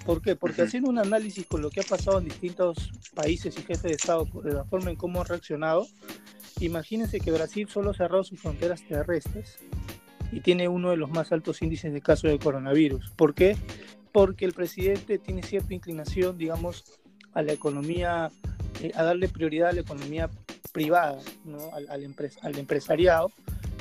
¿Por 0.06 0.22
qué? 0.22 0.34
Porque 0.34 0.62
haciendo 0.62 0.88
un 0.88 0.98
análisis 0.98 1.44
con 1.44 1.60
lo 1.60 1.68
que 1.68 1.80
ha 1.80 1.84
pasado 1.84 2.20
en 2.20 2.24
distintos 2.24 2.90
países 3.14 3.54
y 3.58 3.60
jefes 3.60 3.82
de 3.82 3.92
Estado, 3.92 4.26
de 4.42 4.54
la 4.54 4.64
forma 4.64 4.88
en 4.88 4.96
cómo 4.96 5.20
han 5.20 5.26
reaccionado, 5.26 5.86
imagínense 6.60 7.20
que 7.20 7.32
Brasil 7.32 7.68
solo 7.68 7.92
cerrado 7.92 8.24
sus 8.24 8.40
fronteras 8.40 8.82
terrestres 8.88 9.58
y 10.32 10.40
tiene 10.40 10.68
uno 10.68 10.90
de 10.90 10.96
los 10.96 11.10
más 11.10 11.32
altos 11.32 11.62
índices 11.62 11.92
de 11.92 12.00
casos 12.00 12.30
de 12.30 12.38
coronavirus. 12.38 13.10
¿Por 13.16 13.34
qué? 13.34 13.56
porque 14.12 14.44
el 14.44 14.52
presidente 14.52 15.18
tiene 15.18 15.42
cierta 15.42 15.74
inclinación, 15.74 16.38
digamos, 16.38 16.98
a 17.32 17.42
la 17.42 17.52
economía, 17.52 18.30
eh, 18.82 18.90
a 18.94 19.02
darle 19.02 19.28
prioridad 19.28 19.70
a 19.70 19.72
la 19.72 19.80
economía 19.80 20.30
privada, 20.72 21.18
¿no? 21.44 21.70
al, 21.72 22.58
empresariado, 22.58 23.30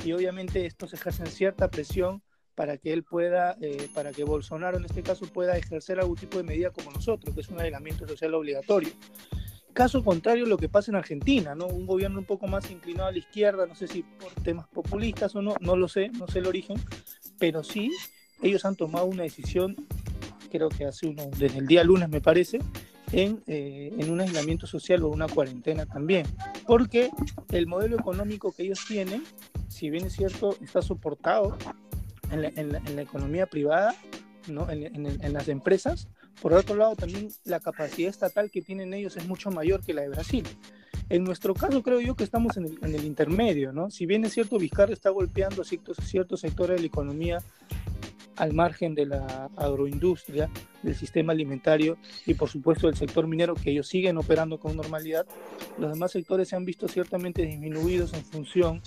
y 0.04 0.12
obviamente 0.12 0.64
esto 0.66 0.86
se 0.86 0.96
ejerce 0.96 1.26
cierta 1.26 1.68
presión 1.68 2.22
para 2.54 2.76
que 2.76 2.92
él 2.92 3.04
pueda, 3.04 3.56
eh, 3.60 3.88
para 3.94 4.12
que 4.12 4.24
Bolsonaro 4.24 4.78
en 4.78 4.84
este 4.84 5.02
caso 5.02 5.26
pueda 5.26 5.56
ejercer 5.56 6.00
algún 6.00 6.16
tipo 6.16 6.38
de 6.38 6.44
medida 6.44 6.70
como 6.70 6.90
nosotros, 6.90 7.34
que 7.34 7.40
es 7.40 7.48
un 7.48 7.60
aislamiento 7.60 8.06
social 8.06 8.34
obligatorio. 8.34 8.90
Caso 9.72 10.02
contrario, 10.02 10.46
lo 10.46 10.56
que 10.56 10.68
pasa 10.68 10.90
en 10.90 10.96
Argentina, 10.96 11.54
¿no? 11.54 11.66
Un 11.66 11.86
gobierno 11.86 12.18
un 12.18 12.24
poco 12.24 12.46
más 12.46 12.70
inclinado 12.70 13.08
a 13.08 13.12
la 13.12 13.18
izquierda, 13.18 13.66
no 13.66 13.74
sé 13.74 13.86
si 13.86 14.02
por 14.02 14.32
temas 14.42 14.66
populistas 14.68 15.36
o 15.36 15.42
no, 15.42 15.54
no 15.60 15.76
lo 15.76 15.88
sé, 15.88 16.08
no 16.08 16.26
sé 16.26 16.40
el 16.40 16.46
origen, 16.46 16.78
pero 17.38 17.62
sí, 17.62 17.92
ellos 18.42 18.64
han 18.64 18.74
tomado 18.74 19.06
una 19.06 19.22
decisión 19.22 19.76
creo 20.48 20.68
que 20.68 20.84
hace 20.84 21.06
uno, 21.06 21.24
desde 21.38 21.58
el 21.58 21.66
día 21.66 21.84
lunes 21.84 22.08
me 22.08 22.20
parece, 22.20 22.58
en, 23.12 23.42
eh, 23.46 23.92
en, 23.96 24.10
un 24.10 24.20
aislamiento 24.20 24.66
social 24.66 25.02
o 25.02 25.08
una 25.08 25.28
cuarentena 25.28 25.86
también, 25.86 26.26
porque 26.66 27.10
el 27.52 27.66
modelo 27.66 27.98
económico 27.98 28.52
que 28.52 28.64
ellos 28.64 28.84
tienen, 28.86 29.22
si 29.68 29.90
bien 29.90 30.06
es 30.06 30.14
cierto, 30.14 30.56
está 30.62 30.82
soportado 30.82 31.56
en 32.30 32.42
la, 32.42 32.48
en 32.48 32.96
la, 32.96 33.02
economía 33.02 33.46
privada, 33.46 33.94
¿no? 34.48 34.70
en, 34.70 35.32
las 35.32 35.48
empresas, 35.48 36.08
por 36.40 36.52
otro 36.52 36.76
lado 36.76 36.96
también 36.96 37.28
la 37.44 37.60
capacidad 37.60 38.10
estatal 38.10 38.50
que 38.50 38.62
tienen 38.62 38.94
ellos 38.94 39.16
es 39.16 39.26
mucho 39.26 39.50
mayor 39.50 39.84
que 39.84 39.94
la 39.94 40.02
de 40.02 40.08
Brasil. 40.08 40.44
En 41.08 41.24
nuestro 41.24 41.54
caso 41.54 41.82
creo 41.82 42.00
yo 42.00 42.14
que 42.14 42.24
estamos 42.24 42.56
en 42.56 42.66
el, 42.66 42.78
en 42.82 42.94
el 42.94 43.04
intermedio, 43.04 43.72
¿no? 43.72 43.90
Si 43.90 44.04
bien 44.04 44.24
es 44.24 44.34
cierto, 44.34 44.58
Vizcarra 44.58 44.92
está 44.92 45.10
golpeando 45.10 45.64
ciertos, 45.64 45.96
ciertos 46.02 46.40
sectores 46.40 46.76
de 46.76 46.82
la 46.82 46.86
economía 46.86 47.38
al 48.38 48.52
margen 48.52 48.94
de 48.94 49.06
la 49.06 49.50
agroindustria, 49.56 50.48
del 50.82 50.94
sistema 50.94 51.32
alimentario 51.32 51.98
y 52.24 52.34
por 52.34 52.48
supuesto 52.48 52.86
del 52.86 52.96
sector 52.96 53.26
minero 53.26 53.54
que 53.54 53.70
ellos 53.70 53.88
siguen 53.88 54.16
operando 54.16 54.58
con 54.58 54.76
normalidad, 54.76 55.26
los 55.76 55.92
demás 55.92 56.12
sectores 56.12 56.48
se 56.48 56.56
han 56.56 56.64
visto 56.64 56.88
ciertamente 56.88 57.42
disminuidos 57.42 58.12
en 58.14 58.24
función 58.24 58.80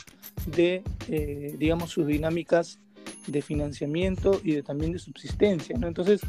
de, 0.56 0.84
eh, 1.10 1.56
digamos, 1.58 1.90
sus 1.90 2.08
dinámicas 2.08 2.80
de 3.28 3.42
financiamiento 3.42 4.40
y 4.44 4.54
de, 4.54 4.64
también 4.64 4.94
de 4.94 5.00
subsistencia. 5.00 5.78
¿no? 5.78 5.88
Entonces, 5.88 6.22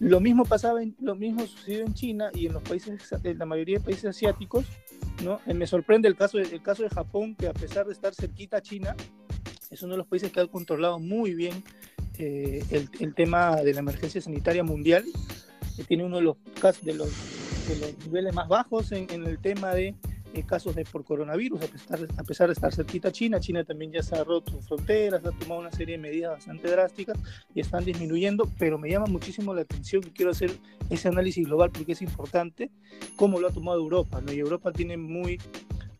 lo 0.00 0.20
mismo 0.20 0.44
pasaba, 0.44 0.82
en, 0.82 0.94
lo 1.00 1.14
mismo 1.14 1.46
sucedió 1.46 1.84
en 1.84 1.94
China 1.94 2.30
y 2.34 2.46
en 2.46 2.52
los 2.52 2.62
países, 2.62 3.00
en 3.24 3.38
la 3.38 3.46
mayoría 3.46 3.78
de 3.78 3.84
países 3.84 4.04
asiáticos. 4.06 4.64
¿no? 5.24 5.40
Eh, 5.46 5.54
me 5.54 5.66
sorprende 5.66 6.08
el 6.08 6.16
caso, 6.16 6.38
el 6.38 6.62
caso 6.62 6.84
de 6.84 6.90
Japón, 6.90 7.34
que 7.34 7.48
a 7.48 7.52
pesar 7.52 7.86
de 7.86 7.92
estar 7.92 8.14
cerquita 8.14 8.58
a 8.58 8.62
China, 8.62 8.94
es 9.70 9.82
uno 9.82 9.92
de 9.92 9.98
los 9.98 10.06
países 10.06 10.30
que 10.32 10.40
ha 10.40 10.46
controlado 10.46 10.98
muy 10.98 11.34
bien 11.34 11.62
eh, 12.18 12.64
el, 12.70 13.14
tema 13.14 13.56
de 13.56 13.74
la 13.74 13.80
emergencia 13.80 14.20
sanitaria 14.20 14.64
mundial, 14.64 15.04
que 15.76 15.84
tiene 15.84 16.04
uno 16.04 16.16
de 16.16 16.22
los, 16.22 16.36
casos, 16.60 16.84
de 16.84 16.94
los, 16.94 17.10
niveles 18.06 18.34
más 18.34 18.48
bajos 18.48 18.92
en, 18.92 19.08
el 19.10 19.38
tema 19.38 19.74
de 19.74 19.94
eh, 20.34 20.42
casos 20.44 20.74
de 20.74 20.84
por 20.84 21.04
coronavirus, 21.04 21.62
a 21.62 21.66
pesar, 21.66 22.08
a 22.16 22.22
pesar 22.22 22.48
de 22.48 22.52
estar 22.52 22.74
cerquita 22.74 23.08
a 23.08 23.12
China. 23.12 23.40
China 23.40 23.64
también 23.64 23.92
ya 23.92 24.24
roto 24.24 24.52
sus 24.52 24.66
fronteras, 24.66 25.24
ha 25.24 25.32
tomado 25.32 25.60
una 25.60 25.72
serie 25.72 25.96
de 25.96 26.02
medidas 26.02 26.32
bastante 26.32 26.70
drásticas 26.70 27.18
y 27.54 27.60
están 27.60 27.84
disminuyendo, 27.84 28.50
pero 28.58 28.78
me 28.78 28.90
llama 28.90 29.06
muchísimo 29.06 29.54
la 29.54 29.62
atención 29.62 30.02
y 30.06 30.10
quiero 30.10 30.32
hacer 30.32 30.50
ese 30.90 31.08
análisis 31.08 31.46
global 31.46 31.70
porque 31.72 31.92
es 31.92 32.02
importante 32.02 32.70
cómo 33.16 33.40
lo 33.40 33.48
ha 33.48 33.52
tomado 33.52 33.78
Europa. 33.78 34.20
¿no? 34.20 34.32
Y 34.32 34.38
Europa 34.38 34.72
tiene 34.72 34.96
muy 34.96 35.40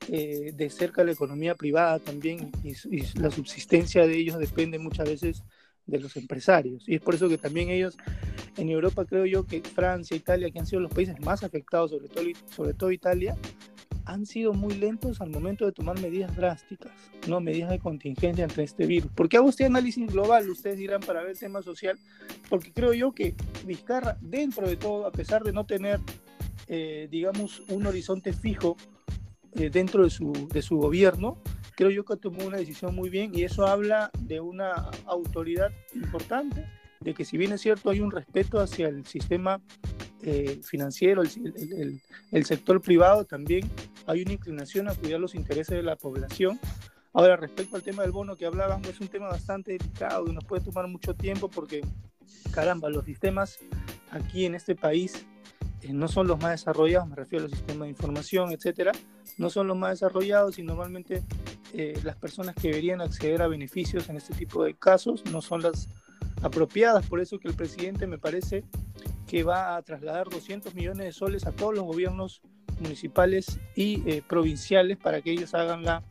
eh, 0.08 0.52
de 0.54 0.70
cerca 0.70 1.04
la 1.04 1.12
economía 1.12 1.54
privada 1.54 1.98
también 1.98 2.50
y, 2.62 2.70
y, 2.94 3.02
la 3.18 3.30
subsistencia 3.30 4.06
de 4.06 4.16
ellos 4.16 4.38
depende 4.38 4.78
muchas 4.78 5.08
veces 5.08 5.42
de 5.88 5.98
los 5.98 6.16
empresarios. 6.16 6.88
Y 6.88 6.94
es 6.94 7.00
por 7.00 7.14
eso 7.14 7.28
que 7.28 7.38
también 7.38 7.70
ellos, 7.70 7.96
en 8.56 8.68
Europa 8.68 9.04
creo 9.04 9.26
yo 9.26 9.44
que 9.44 9.60
Francia, 9.62 10.16
Italia, 10.16 10.50
que 10.50 10.58
han 10.60 10.66
sido 10.66 10.80
los 10.80 10.92
países 10.92 11.18
más 11.20 11.42
afectados, 11.42 11.90
sobre 11.90 12.08
todo, 12.08 12.24
sobre 12.54 12.74
todo 12.74 12.92
Italia, 12.92 13.36
han 14.08 14.24
sido 14.24 14.54
muy 14.54 14.74
lentos 14.74 15.20
al 15.20 15.28
momento 15.28 15.66
de 15.66 15.72
tomar 15.72 16.00
medidas 16.00 16.34
drásticas, 16.34 16.92
no 17.28 17.40
medidas 17.40 17.68
de 17.70 17.78
contingencia 17.78 18.44
ante 18.44 18.62
este 18.62 18.86
virus. 18.86 19.12
¿Por 19.12 19.28
qué 19.28 19.36
hago 19.36 19.50
este 19.50 19.66
análisis 19.66 20.10
global? 20.10 20.48
Ustedes 20.48 20.78
dirán 20.78 21.00
para 21.00 21.20
ver 21.20 21.32
el 21.32 21.38
tema 21.38 21.62
social, 21.62 21.98
porque 22.48 22.72
creo 22.72 22.94
yo 22.94 23.12
que 23.12 23.34
Vizcarra, 23.66 24.16
dentro 24.22 24.66
de 24.66 24.76
todo, 24.76 25.06
a 25.06 25.12
pesar 25.12 25.44
de 25.44 25.52
no 25.52 25.66
tener, 25.66 26.00
eh, 26.68 27.06
digamos, 27.10 27.62
un 27.68 27.86
horizonte 27.86 28.32
fijo 28.32 28.78
eh, 29.52 29.68
dentro 29.68 30.04
de 30.04 30.10
su, 30.10 30.32
de 30.50 30.62
su 30.62 30.78
gobierno, 30.78 31.36
creo 31.76 31.90
yo 31.90 32.06
que 32.06 32.16
tomó 32.16 32.46
una 32.46 32.56
decisión 32.56 32.94
muy 32.94 33.10
bien 33.10 33.34
y 33.34 33.44
eso 33.44 33.66
habla 33.66 34.10
de 34.20 34.40
una 34.40 34.90
autoridad 35.04 35.70
importante, 35.94 36.64
de 37.00 37.12
que 37.12 37.26
si 37.26 37.36
bien 37.36 37.52
es 37.52 37.60
cierto 37.60 37.90
hay 37.90 38.00
un 38.00 38.10
respeto 38.10 38.58
hacia 38.58 38.88
el 38.88 39.04
sistema 39.04 39.60
eh, 40.22 40.60
financiero, 40.64 41.22
el, 41.22 42.00
el, 42.32 42.44
sector 42.44 42.80
privado, 42.80 43.24
también 43.24 43.70
hay 44.08 44.22
una 44.22 44.32
inclinación 44.32 44.88
a 44.88 44.94
cuidar 44.94 45.20
los 45.20 45.34
intereses 45.34 45.76
de 45.76 45.82
la 45.82 45.94
población. 45.94 46.58
Ahora, 47.12 47.36
respecto 47.36 47.76
al 47.76 47.82
tema 47.82 48.02
del 48.02 48.10
bono 48.10 48.36
que 48.36 48.46
hablaban, 48.46 48.82
es 48.86 49.00
un 49.00 49.08
tema 49.08 49.28
bastante 49.28 49.72
delicado 49.72 50.26
y 50.26 50.32
nos 50.32 50.44
puede 50.44 50.64
tomar 50.64 50.88
mucho 50.88 51.14
tiempo 51.14 51.48
porque, 51.48 51.82
caramba, 52.50 52.88
los 52.88 53.04
sistemas 53.04 53.58
aquí 54.10 54.46
en 54.46 54.54
este 54.54 54.74
país 54.74 55.26
eh, 55.82 55.92
no 55.92 56.08
son 56.08 56.26
los 56.26 56.40
más 56.40 56.52
desarrollados, 56.52 57.06
me 57.06 57.16
refiero 57.16 57.44
a 57.44 57.48
los 57.48 57.58
sistemas 57.58 57.84
de 57.84 57.90
información, 57.90 58.50
etcétera, 58.50 58.92
no 59.36 59.50
son 59.50 59.66
los 59.66 59.76
más 59.76 59.90
desarrollados 59.90 60.58
y 60.58 60.62
normalmente 60.62 61.22
eh, 61.74 62.00
las 62.02 62.16
personas 62.16 62.54
que 62.54 62.68
deberían 62.68 63.02
acceder 63.02 63.42
a 63.42 63.46
beneficios 63.46 64.08
en 64.08 64.16
este 64.16 64.34
tipo 64.34 64.64
de 64.64 64.74
casos 64.74 65.22
no 65.30 65.42
son 65.42 65.62
las 65.62 65.86
apropiadas. 66.42 67.06
Por 67.06 67.20
eso 67.20 67.38
que 67.38 67.48
el 67.48 67.54
presidente 67.54 68.06
me 68.06 68.16
parece 68.16 68.64
que 69.26 69.42
va 69.42 69.76
a 69.76 69.82
trasladar 69.82 70.30
200 70.30 70.74
millones 70.74 71.04
de 71.04 71.12
soles 71.12 71.46
a 71.46 71.52
todos 71.52 71.74
los 71.74 71.84
gobiernos 71.84 72.40
municipales 72.80 73.58
y 73.74 74.08
eh, 74.08 74.22
provinciales 74.26 74.96
para 74.96 75.20
que 75.20 75.32
ellos 75.32 75.54
hagan 75.54 75.84
la, 75.84 76.02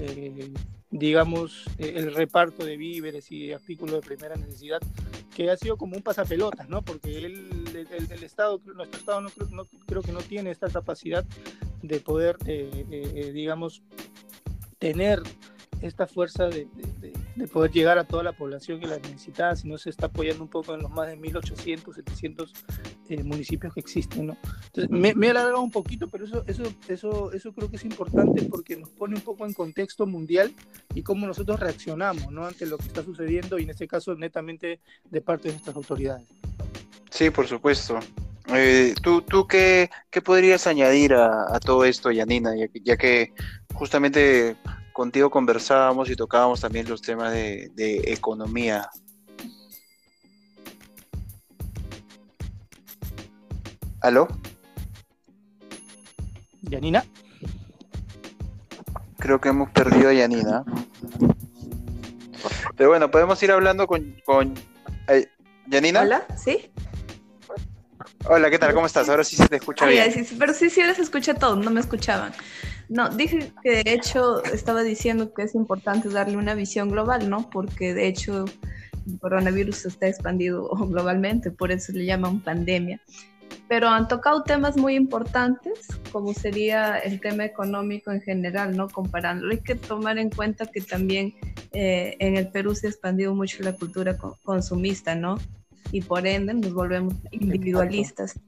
eh, 0.00 0.52
digamos, 0.90 1.64
el 1.78 2.14
reparto 2.14 2.64
de 2.64 2.76
víveres 2.76 3.30
y 3.32 3.52
artículos 3.52 3.96
de 3.96 4.00
primera 4.02 4.36
necesidad, 4.36 4.80
que 5.34 5.50
ha 5.50 5.56
sido 5.56 5.76
como 5.76 5.96
un 5.96 6.02
pasapelotas, 6.02 6.68
¿no? 6.68 6.82
Porque 6.82 7.18
el, 7.18 7.86
el, 8.10 8.22
Estado, 8.22 8.60
nuestro 8.74 9.00
Estado 9.00 9.20
no, 9.22 9.30
no, 9.50 9.64
creo 9.86 10.02
que 10.02 10.12
no 10.12 10.20
tiene 10.20 10.50
esta 10.50 10.68
capacidad 10.68 11.24
de 11.82 12.00
poder, 12.00 12.36
digamos, 13.32 13.82
tener 14.78 15.22
esta 15.80 16.06
fuerza 16.06 16.48
de, 16.48 16.66
poder 17.52 17.70
llegar 17.70 17.98
a 17.98 18.04
toda 18.04 18.22
la 18.22 18.32
población 18.32 18.80
que 18.80 18.86
la 18.86 18.98
necesita, 18.98 19.54
si 19.56 19.68
no 19.68 19.78
se 19.78 19.90
está 19.90 20.06
apoyando 20.06 20.42
un 20.42 20.48
poco 20.48 20.74
en 20.74 20.82
los 20.82 20.90
más 20.90 21.08
de 21.08 21.18
1.800, 21.18 21.94
700 21.94 22.52
eh, 23.08 23.22
municipios 23.22 23.72
que 23.74 23.80
existen. 23.80 24.26
¿no? 24.28 24.36
Me, 24.88 25.14
me, 25.14 25.26
he 25.26 25.30
alargado 25.30 25.60
un 25.60 25.70
poquito, 25.70 26.08
pero 26.08 26.24
eso, 26.24 26.44
eso, 26.46 26.64
eso, 26.88 27.32
eso 27.32 27.52
creo 27.52 27.70
que 27.70 27.76
es 27.76 27.84
importante 27.84 28.42
porque 28.44 28.76
nos 28.76 28.90
pone 28.90 29.16
un 29.16 29.22
poco 29.22 29.46
en 29.46 29.52
contexto 29.52 30.06
mundial 30.06 30.52
y 30.94 31.02
cómo 31.02 31.26
nosotros 31.26 31.58
reaccionamos 31.60 32.30
¿no? 32.30 32.46
ante 32.46 32.66
lo 32.66 32.78
que 32.78 32.86
está 32.86 33.02
sucediendo 33.02 33.58
y 33.58 33.64
en 33.64 33.70
este 33.70 33.88
caso 33.88 34.14
netamente 34.14 34.80
de 35.10 35.20
parte 35.20 35.48
de 35.48 35.54
nuestras 35.54 35.76
autoridades. 35.76 36.26
Sí, 37.10 37.30
por 37.30 37.46
supuesto. 37.46 37.98
Eh, 38.54 38.94
¿Tú, 39.02 39.22
tú 39.22 39.46
qué, 39.46 39.90
qué, 40.10 40.20
podrías 40.20 40.66
añadir 40.66 41.14
a, 41.14 41.58
todo 41.60 41.84
esto, 41.84 42.10
Yanina? 42.10 42.56
Ya, 42.56 42.66
ya, 42.82 42.96
que 42.96 43.32
justamente 43.72 44.56
contigo 44.92 45.30
conversábamos 45.30 46.10
y 46.10 46.16
tocábamos 46.16 46.60
también 46.60 46.88
los 46.88 47.02
temas 47.02 47.32
de, 47.32 47.70
de 47.74 48.12
economía. 48.12 48.88
¿Aló? 54.00 54.26
¿Yanina? 56.62 57.04
Creo 59.18 59.40
que 59.40 59.50
hemos 59.50 59.70
perdido 59.70 60.08
a 60.08 60.12
Yanina. 60.12 60.64
Pero 62.76 62.90
bueno, 62.90 63.10
podemos 63.10 63.40
ir 63.42 63.52
hablando 63.52 63.86
con, 63.86 64.16
con 64.24 64.54
eh, 65.08 65.28
Yanina. 65.68 66.00
Hola, 66.00 66.26
¿sí? 66.36 66.72
Hola, 68.28 68.50
¿qué 68.50 68.58
tal? 68.58 68.74
¿Cómo 68.74 68.86
estás? 68.86 69.08
Ahora 69.08 69.22
sí 69.22 69.36
se 69.36 69.48
te 69.48 69.56
escucha 69.56 69.86
bien. 69.86 70.12
Sí, 70.12 70.36
pero 70.38 70.54
sí, 70.54 70.70
sí 70.70 70.82
les 70.82 70.98
escucha 70.98 71.34
todo, 71.34 71.56
no 71.56 71.70
me 71.70 71.80
escuchaban. 71.80 72.32
No, 72.92 73.08
dije 73.08 73.50
que 73.62 73.82
de 73.82 73.94
hecho 73.94 74.44
estaba 74.44 74.82
diciendo 74.82 75.32
que 75.32 75.44
es 75.44 75.54
importante 75.54 76.10
darle 76.10 76.36
una 76.36 76.54
visión 76.54 76.90
global, 76.90 77.30
¿no? 77.30 77.48
Porque 77.48 77.94
de 77.94 78.06
hecho 78.06 78.44
el 79.06 79.18
coronavirus 79.18 79.86
está 79.86 80.08
expandido 80.08 80.68
globalmente, 80.90 81.50
por 81.50 81.72
eso 81.72 81.92
le 81.92 82.04
llaman 82.04 82.40
pandemia. 82.40 83.00
Pero 83.66 83.88
han 83.88 84.08
tocado 84.08 84.42
temas 84.42 84.76
muy 84.76 84.94
importantes, 84.94 85.86
como 86.10 86.34
sería 86.34 86.98
el 86.98 87.18
tema 87.20 87.46
económico 87.46 88.10
en 88.10 88.20
general, 88.20 88.76
¿no? 88.76 88.88
Comparándolo. 88.88 89.52
Hay 89.52 89.60
que 89.60 89.74
tomar 89.74 90.18
en 90.18 90.28
cuenta 90.28 90.66
que 90.66 90.82
también 90.82 91.34
eh, 91.72 92.16
en 92.18 92.36
el 92.36 92.48
Perú 92.48 92.74
se 92.74 92.88
ha 92.88 92.90
expandido 92.90 93.34
mucho 93.34 93.62
la 93.62 93.72
cultura 93.72 94.18
consumista, 94.42 95.14
¿no? 95.14 95.38
y 95.92 96.00
por 96.00 96.26
ende 96.26 96.54
nos 96.54 96.72
volvemos 96.72 97.14
individualistas. 97.30 98.38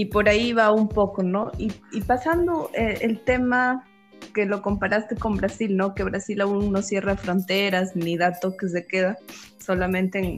Y 0.00 0.06
por 0.06 0.30
ahí 0.30 0.54
va 0.54 0.72
un 0.72 0.88
poco, 0.88 1.22
¿no? 1.22 1.52
Y, 1.58 1.70
pasando 2.06 2.70
eh, 2.72 2.96
el 3.02 3.20
tema 3.20 3.86
que 4.32 4.46
lo 4.46 4.62
comparaste 4.62 5.14
con 5.14 5.36
Brasil, 5.36 5.76
¿no? 5.76 5.94
Que 5.94 6.04
Brasil 6.04 6.40
aún 6.40 6.72
no 6.72 6.80
cierra 6.80 7.18
fronteras 7.18 7.94
ni 7.94 8.16
da 8.16 8.32
toques 8.32 8.72
de 8.72 8.86
queda, 8.86 9.18
solamente 9.58 10.18
en, 10.18 10.36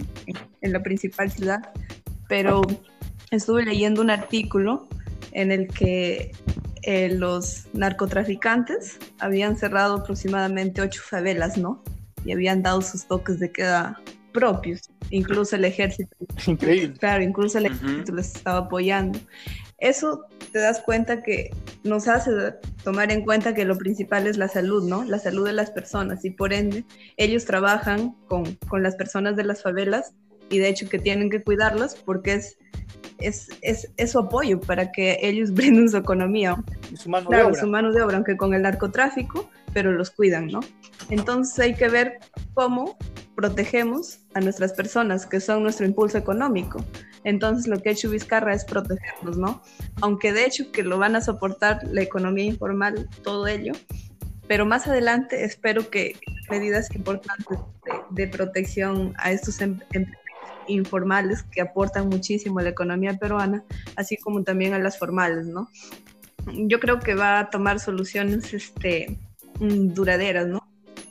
en 0.62 0.72
la 0.72 0.82
principal 0.82 1.30
ciudad. 1.30 1.60
Pero 2.28 2.62
estuve 3.30 3.64
leyendo 3.64 4.02
un 4.02 4.10
artículo 4.10 4.88
en 5.30 5.52
el 5.52 5.68
que 5.68 6.32
eh, 6.82 7.10
los 7.10 7.68
narcotraficantes 7.72 8.98
habían 9.20 9.56
cerrado 9.56 9.98
aproximadamente 9.98 10.82
ocho 10.82 11.02
favelas, 11.08 11.56
¿no? 11.56 11.84
Y 12.24 12.32
habían 12.32 12.64
dado 12.64 12.82
sus 12.82 13.06
toques 13.06 13.38
de 13.38 13.52
queda 13.52 14.02
propios 14.32 14.90
incluso 15.10 15.56
el 15.56 15.64
ejército. 15.64 16.16
Increíble. 16.46 16.96
Claro, 16.98 17.22
incluso 17.22 17.58
el 17.58 17.66
ejército 17.66 18.14
les 18.14 18.34
estaba 18.34 18.58
apoyando. 18.58 19.18
Eso 19.78 20.24
te 20.52 20.60
das 20.60 20.80
cuenta 20.80 21.22
que 21.22 21.50
nos 21.82 22.08
hace 22.08 22.30
tomar 22.84 23.10
en 23.10 23.24
cuenta 23.24 23.54
que 23.54 23.64
lo 23.64 23.76
principal 23.76 24.26
es 24.26 24.36
la 24.36 24.48
salud, 24.48 24.88
¿no? 24.88 25.04
La 25.04 25.18
salud 25.18 25.44
de 25.44 25.52
las 25.52 25.70
personas 25.70 26.24
y 26.24 26.30
por 26.30 26.52
ende 26.52 26.84
ellos 27.16 27.44
trabajan 27.44 28.14
con, 28.28 28.54
con 28.68 28.82
las 28.82 28.96
personas 28.96 29.36
de 29.36 29.44
las 29.44 29.62
favelas 29.62 30.14
y 30.50 30.58
de 30.58 30.68
hecho 30.68 30.88
que 30.88 30.98
tienen 30.98 31.30
que 31.30 31.42
cuidarlas 31.42 31.94
porque 31.94 32.34
es 32.34 32.58
es, 33.18 33.48
es, 33.60 34.10
su 34.10 34.18
apoyo 34.18 34.60
para 34.60 34.90
que 34.90 35.18
ellos 35.22 35.50
brinden 35.54 35.88
su 35.88 35.96
economía. 35.96 36.56
Su 36.94 37.08
mano 37.08 37.30
de 37.30 37.42
obra. 37.42 37.60
su 37.60 37.66
mano 37.66 37.92
de 37.92 38.02
obra, 38.02 38.16
aunque 38.16 38.36
con 38.36 38.54
el 38.54 38.62
narcotráfico, 38.62 39.48
pero 39.72 39.92
los 39.92 40.10
cuidan, 40.10 40.48
¿no? 40.48 40.60
Entonces 41.10 41.58
hay 41.58 41.74
que 41.74 41.88
ver 41.88 42.18
cómo 42.54 42.96
protegemos 43.34 44.20
a 44.34 44.40
nuestras 44.40 44.72
personas, 44.72 45.26
que 45.26 45.40
son 45.40 45.62
nuestro 45.62 45.86
impulso 45.86 46.18
económico. 46.18 46.84
Entonces 47.24 47.66
lo 47.66 47.80
que 47.80 47.90
ha 47.90 47.92
hecho 47.92 48.10
Vizcarra 48.10 48.54
es 48.54 48.64
protegernos, 48.64 49.36
¿no? 49.38 49.62
Aunque 50.00 50.32
de 50.32 50.44
hecho 50.44 50.70
que 50.72 50.82
lo 50.82 50.98
van 50.98 51.16
a 51.16 51.20
soportar 51.20 51.80
la 51.84 52.02
economía 52.02 52.44
informal, 52.44 53.08
todo 53.22 53.46
ello, 53.46 53.72
pero 54.48 54.66
más 54.66 54.86
adelante 54.86 55.44
espero 55.44 55.88
que 55.88 56.18
medidas 56.50 56.94
importantes 56.94 57.58
de, 58.10 58.28
protección 58.28 59.14
a 59.16 59.32
estos 59.32 59.60
em, 59.60 59.78
empresarios 59.92 60.22
informales 60.68 61.42
que 61.42 61.60
aportan 61.60 62.08
muchísimo 62.08 62.58
a 62.58 62.62
la 62.62 62.70
economía 62.70 63.18
peruana, 63.18 63.64
así 63.96 64.16
como 64.16 64.42
también 64.42 64.74
a 64.74 64.78
las 64.78 64.98
formales, 64.98 65.46
¿no? 65.46 65.68
Yo 66.46 66.80
creo 66.80 66.98
que 66.98 67.14
va 67.14 67.38
a 67.38 67.50
tomar 67.50 67.78
soluciones 67.78 68.52
este, 68.52 69.18
duraderas, 69.62 70.46
¿no? 70.46 70.60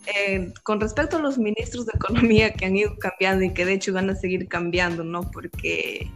Eh, 0.08 0.54
con 0.64 0.82
respecto 0.82 1.18
a 1.18 1.22
los 1.22 1.38
ministros 1.38 1.86
de 1.86 1.94
Economía 1.96 2.54
que 2.54 2.66
han 2.66 2.76
ido 2.76 2.98
cambiando 2.98 3.46
y 3.46 3.54
que 3.54 3.66
de 3.66 3.74
hecho 3.74 3.94
van 3.94 4.10
a 4.10 4.16
seguir 4.16 4.48
cambiando, 4.48 5.04
¿no? 5.04 5.30
Porque 5.32 6.12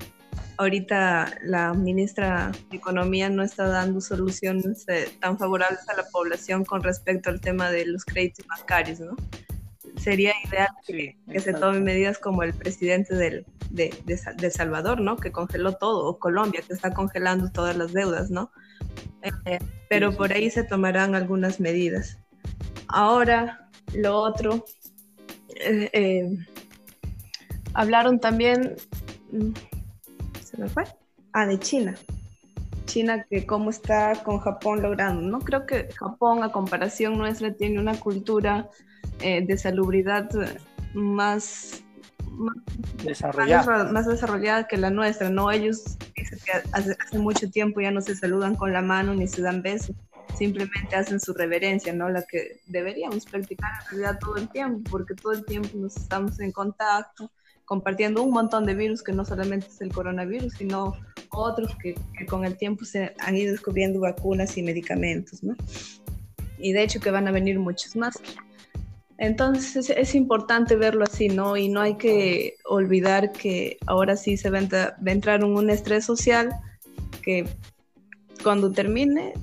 ahorita 0.58 1.38
la 1.44 1.74
ministra 1.74 2.52
de 2.70 2.78
Economía 2.78 3.30
no 3.30 3.44
está 3.44 3.68
dando 3.68 4.02
soluciones 4.02 4.86
eh, 4.88 5.10
tan 5.20 5.38
favorables 5.38 5.88
a 5.90 5.96
la 5.96 6.04
población 6.12 6.66
con 6.66 6.84
respecto 6.84 7.30
al 7.30 7.42
tema 7.42 7.70
de 7.70 7.86
los 7.86 8.06
créditos 8.06 8.46
bancarios, 8.48 9.00
¿no? 9.00 9.16
Sería 9.98 10.34
ideal 10.46 10.68
que, 10.86 11.16
se 11.40 11.54
tomen 11.54 11.84
medidas 11.84 12.18
como 12.18 12.44
el 12.44 12.54
presidente 12.54 13.16
del, 13.16 13.46
de, 13.70 13.94
de, 14.06 14.52
Salvador, 14.52 15.00
¿no? 15.00 15.16
Que 15.16 15.32
congeló 15.32 15.74
todo, 15.74 16.06
o 16.06 16.20
Colombia, 16.20 16.62
que 16.68 16.74
está 16.74 16.94
congelando 16.94 17.50
todas 17.50 17.78
las 17.78 17.94
deudas, 17.94 18.30
¿no? 18.30 18.52
Eh, 19.46 19.60
pero 19.90 20.16
por 20.16 20.34
ahí 20.34 20.50
se 20.50 20.64
tomarán 20.64 21.16
algunas 21.16 21.60
medidas. 21.60 22.20
Ahora, 22.88 23.70
lo 23.94 24.18
otro, 24.18 24.66
eh, 25.56 25.90
eh, 25.94 26.38
hablaron 27.74 28.20
también, 28.20 28.76
mm, 29.32 29.52
se 30.44 30.58
me 30.58 30.68
fue, 30.70 30.84
ah, 31.34 31.46
de 31.46 31.60
China. 31.60 31.96
China 32.86 33.26
que 33.30 33.46
cómo 33.46 33.70
está 33.70 34.14
con 34.24 34.40
Japón 34.40 34.82
logrando, 34.82 35.22
¿no? 35.22 35.40
Creo 35.40 35.66
que 35.66 35.90
Japón 35.94 36.44
a 36.44 36.52
comparación 36.52 37.18
nuestra 37.18 37.54
tiene 37.54 37.80
una 37.80 38.00
cultura 38.00 38.70
eh, 39.22 39.46
de 39.46 39.58
salubridad 39.58 40.30
más, 40.94 41.84
desarrollada. 43.04 43.92
Más, 43.92 44.08
desarrollada 44.08 44.68
que 44.68 44.78
la 44.78 44.92
nuestra, 44.92 45.30
¿no? 45.30 45.52
Ellos 45.52 45.98
hace, 46.72 46.96
hace, 47.00 47.18
mucho 47.18 47.50
tiempo 47.50 47.82
ya 47.82 47.92
no 47.92 48.02
se 48.02 48.16
saludan 48.16 48.56
con 48.56 48.72
la 48.72 48.82
mano 48.82 49.14
ni 49.16 49.28
se 49.28 49.42
dan 49.42 49.62
besos 49.62 49.96
simplemente 50.36 50.96
hacen 50.96 51.20
su 51.20 51.34
reverencia, 51.34 51.94
¿no? 51.94 52.10
La 52.10 52.24
que 52.24 52.60
deberíamos 52.68 53.26
practicar 53.26 53.70
en 53.82 53.98
realidad 53.98 54.20
todo 54.20 54.38
el 54.38 54.50
tiempo, 54.50 54.90
porque 54.90 55.16
todo 55.16 55.34
el 55.34 55.46
tiempo 55.46 55.70
nos 55.76 55.98
estamos 55.98 56.40
en 56.40 56.52
contacto, 56.52 57.32
compartiendo 57.66 58.22
un 58.22 58.32
montón 58.32 58.66
de 58.66 58.76
virus 58.76 59.02
que 59.02 59.12
no 59.12 59.26
solamente 59.26 59.68
es 59.68 59.82
el 59.82 59.92
coronavirus, 59.92 60.54
sino 60.54 60.96
otros 61.30 61.76
que, 61.78 61.96
con 62.28 62.46
el 62.46 62.58
tiempo 62.58 62.86
se 62.86 63.14
han 63.20 63.36
ido 63.36 63.52
descubriendo 63.52 64.00
vacunas 64.00 64.58
y 64.58 64.64
medicamentos, 64.64 65.44
¿no? 65.44 65.56
Y 66.58 66.74
de 66.74 66.84
hecho 66.84 67.00
que 67.00 67.12
van 67.12 67.28
a 67.28 67.32
venir 67.32 67.60
muchos 67.60 67.96
más. 67.96 68.16
Entonces 69.18 69.90
es, 69.90 70.16
importante 70.16 70.76
verlo 70.76 71.06
así, 71.06 71.30
¿no? 71.30 71.58
Y 71.58 71.70
no 71.70 71.82
hay 71.82 71.96
que 71.96 72.56
olvidar 72.66 73.32
que 73.32 73.78
ahora 73.88 74.16
sí 74.16 74.38
se 74.38 74.50
va 74.50 74.60
a 74.60 75.12
entrar 75.12 75.42
en 75.42 75.46
un 75.46 75.70
estrés 75.70 76.06
social 76.06 76.50
que 77.22 77.48
cuando 78.44 78.72
termine 78.72 79.34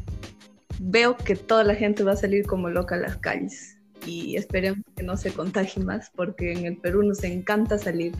veo 0.85 1.17
que 1.17 1.37
toda 1.37 1.63
la 1.63 1.75
gente 1.75 2.03
va 2.03 2.13
a 2.13 2.17
salir 2.17 2.45
como 2.45 2.69
loca 2.69 2.97
a 2.97 2.99
las 2.99 3.17
calles 3.19 3.79
y 4.05 4.37
esperemos 4.37 4.85
que 4.97 5.05
no 5.05 5.17
se 5.17 5.33
contagie 5.33 5.83
más 5.83 6.11
porque 6.15 6.53
en 6.53 6.67
el 6.67 6.77
Perú 6.77 7.05
nos 7.05 7.23
encanta 7.23 7.79
salir, 7.79 8.13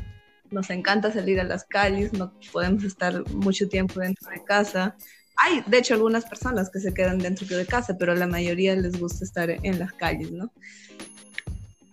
nos 0.51 0.71
encanta 0.71 1.13
salir 1.13 1.41
a 1.41 1.45
las 1.45 1.65
calles, 1.65 2.13
no 2.13 2.33
podemos 2.53 2.85
estar 2.85 3.29
mucho 3.31 3.69
tiempo 3.69 3.99
dentro 3.99 4.31
de 4.31 4.45
casa. 4.45 4.97
Hay, 5.37 5.65
de 5.67 5.79
hecho, 5.79 5.95
algunas 5.95 6.25
personas 6.25 6.71
que 6.71 6.79
se 6.79 6.95
quedan 6.95 7.19
dentro 7.19 7.47
de 7.57 7.67
casa, 7.67 7.97
pero 7.99 8.15
la 8.15 8.29
mayoría 8.29 8.77
les 8.77 8.99
gusta 8.99 9.25
estar 9.25 9.51
en 9.51 9.79
las 9.81 9.93
calles, 9.95 10.31
¿no? 10.31 10.53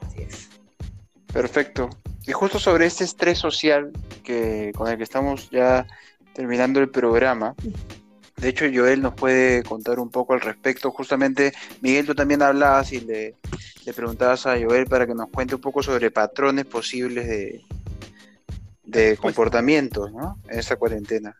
Así 0.01 0.21
es. 0.21 0.49
Perfecto. 1.33 1.89
Y 2.27 2.31
justo 2.31 2.59
sobre 2.59 2.85
este 2.85 3.05
estrés 3.05 3.39
social 3.39 3.91
que, 4.23 4.71
con 4.75 4.87
el 4.87 4.97
que 4.97 5.03
estamos 5.03 5.49
ya 5.49 5.87
terminando 6.33 6.79
el 6.79 6.89
programa, 6.89 7.55
de 8.39 8.49
hecho, 8.49 8.65
Joel 8.73 9.01
nos 9.01 9.13
puede 9.15 9.63
contar 9.63 9.99
un 9.99 10.09
poco 10.09 10.33
al 10.33 10.41
respecto. 10.41 10.91
Justamente, 10.91 11.53
Miguel, 11.81 12.05
tú 12.05 12.15
también 12.15 12.41
hablabas 12.41 12.93
y 12.93 13.01
le, 13.01 13.35
preguntabas 13.95 14.45
a 14.45 14.51
Joel 14.51 14.85
para 14.85 15.05
que 15.05 15.15
nos 15.15 15.29
cuente 15.29 15.55
un 15.55 15.61
poco 15.61 15.81
sobre 15.81 16.11
patrones 16.11 16.65
posibles 16.65 17.27
de, 17.27 17.61
de 18.83 19.17
comportamientos, 19.17 20.11
¿no? 20.11 20.37
En 20.47 20.59
esa 20.59 20.75
cuarentena. 20.75 21.35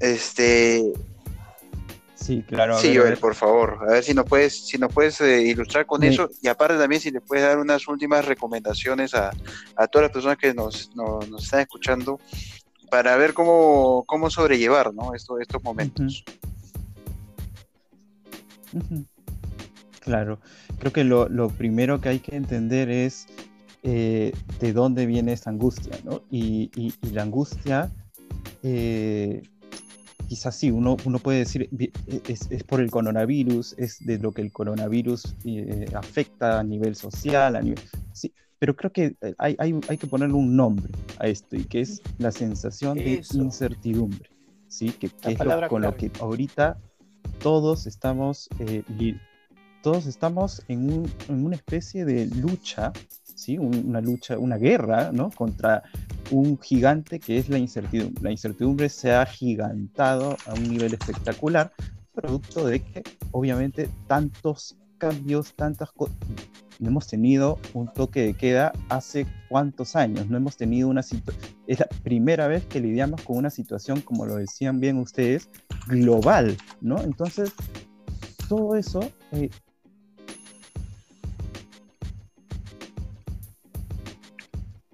Este. 0.00 0.92
Sí, 2.14 2.42
claro. 2.46 2.78
Sí, 2.78 2.94
Joel, 2.94 3.16
por 3.16 3.34
favor. 3.34 3.78
A 3.88 3.92
ver 3.92 4.04
si 4.04 4.12
nos 4.12 4.26
puedes, 4.26 4.66
si 4.66 4.76
nos 4.76 4.92
puedes 4.92 5.18
eh, 5.22 5.40
ilustrar 5.42 5.86
con 5.86 6.02
eso 6.02 6.28
y 6.42 6.48
aparte 6.48 6.76
también 6.76 7.00
si 7.00 7.10
le 7.10 7.22
puedes 7.22 7.44
dar 7.44 7.58
unas 7.58 7.88
últimas 7.88 8.24
recomendaciones 8.26 9.14
a, 9.14 9.30
todas 9.90 10.08
las 10.08 10.12
personas 10.12 10.36
que 10.36 10.52
nos, 10.52 10.94
nos 10.94 11.42
están 11.42 11.60
escuchando 11.60 12.20
para 12.90 13.16
ver 13.16 13.34
cómo, 13.34 14.04
cómo 14.06 14.30
sobrellevar 14.30 14.94
¿no? 14.94 15.14
Esto, 15.14 15.38
estos 15.40 15.62
momentos. 15.62 16.24
Claro, 20.00 20.38
creo 20.78 20.92
que 20.92 21.04
lo, 21.04 21.28
lo, 21.28 21.48
primero 21.48 22.00
que 22.00 22.08
hay 22.08 22.18
que 22.18 22.36
entender 22.36 22.90
es 22.90 23.26
eh, 23.82 24.32
de 24.60 24.72
dónde 24.72 25.06
viene 25.06 25.32
esa 25.32 25.50
angustia, 25.50 25.98
¿no? 26.04 26.22
Y, 26.30 26.70
y, 26.74 27.10
la 27.10 27.22
angustia, 27.22 27.90
eh, 28.62 29.42
quizás 30.28 30.56
sí, 30.56 30.70
uno, 30.70 30.96
uno 31.04 31.18
puede 31.18 31.40
decir, 31.40 31.68
es, 32.26 32.50
es, 32.50 32.64
por 32.64 32.80
el 32.80 32.90
coronavirus, 32.90 33.74
es 33.78 34.04
de 34.04 34.18
lo 34.18 34.32
que 34.32 34.42
el 34.42 34.52
coronavirus 34.52 35.36
eh, 35.44 35.86
afecta 35.94 36.60
a 36.60 36.64
nivel 36.64 36.96
social, 36.96 37.56
a 37.56 37.60
nivel... 37.60 37.80
Sí, 38.12 38.32
pero 38.58 38.74
creo 38.74 38.92
que 38.92 39.16
eh, 39.20 39.34
hay, 39.38 39.56
hay, 39.58 39.80
hay, 39.88 39.98
que 39.98 40.06
ponerle 40.06 40.34
un 40.34 40.56
nombre 40.56 40.92
a 41.18 41.28
esto 41.28 41.56
y 41.56 41.64
que 41.64 41.80
es 41.80 42.02
la 42.18 42.32
sensación 42.32 42.96
de 42.96 43.22
incertidumbre, 43.32 44.30
¿sí? 44.66 44.90
Que, 44.90 45.06
es 45.06 45.38
con 45.68 45.82
lo 45.82 45.96
que 45.96 46.10
ahorita 46.20 46.78
todos 47.40 47.86
estamos, 47.86 48.48
eh, 48.58 48.82
todos 49.82 50.06
estamos 50.06 50.62
en, 50.68 50.92
un, 50.92 51.10
en, 51.28 51.44
una 51.44 51.56
especie 51.56 52.04
de 52.04 52.26
lucha, 52.26 52.92
¿sí? 53.22 53.58
una 53.58 54.00
lucha, 54.00 54.38
una 54.38 54.56
guerra, 54.56 55.12
¿no? 55.12 55.30
Contra 55.30 55.84
un 56.30 56.58
gigante 56.58 57.20
que 57.20 57.38
es 57.38 57.48
la 57.48 57.58
incertidumbre. 57.58 58.22
La 58.22 58.32
incertidumbre 58.32 58.88
se 58.88 59.12
ha 59.12 59.24
gigantado 59.24 60.36
a 60.46 60.54
un 60.54 60.68
nivel 60.68 60.94
espectacular, 60.94 61.72
producto 62.12 62.66
de 62.66 62.80
que 62.80 63.04
obviamente 63.30 63.88
tantos 64.08 64.76
cambios, 64.98 65.54
tantas 65.54 65.92
cosas 65.92 66.16
no 66.78 66.88
hemos 66.88 67.06
tenido 67.06 67.58
un 67.74 67.92
toque 67.92 68.22
de 68.22 68.34
queda 68.34 68.72
hace 68.88 69.26
cuántos 69.48 69.96
años, 69.96 70.28
no 70.28 70.36
hemos 70.36 70.56
tenido 70.56 70.88
una 70.88 71.02
situación, 71.02 71.54
es 71.66 71.80
la 71.80 71.88
primera 72.02 72.46
vez 72.46 72.64
que 72.64 72.80
lidiamos 72.80 73.22
con 73.22 73.36
una 73.36 73.50
situación, 73.50 74.00
como 74.00 74.26
lo 74.26 74.36
decían 74.36 74.80
bien 74.80 74.98
ustedes, 74.98 75.48
global, 75.86 76.56
¿no? 76.80 77.02
Entonces, 77.02 77.52
todo 78.48 78.76
eso... 78.76 79.00
Eh, 79.32 79.50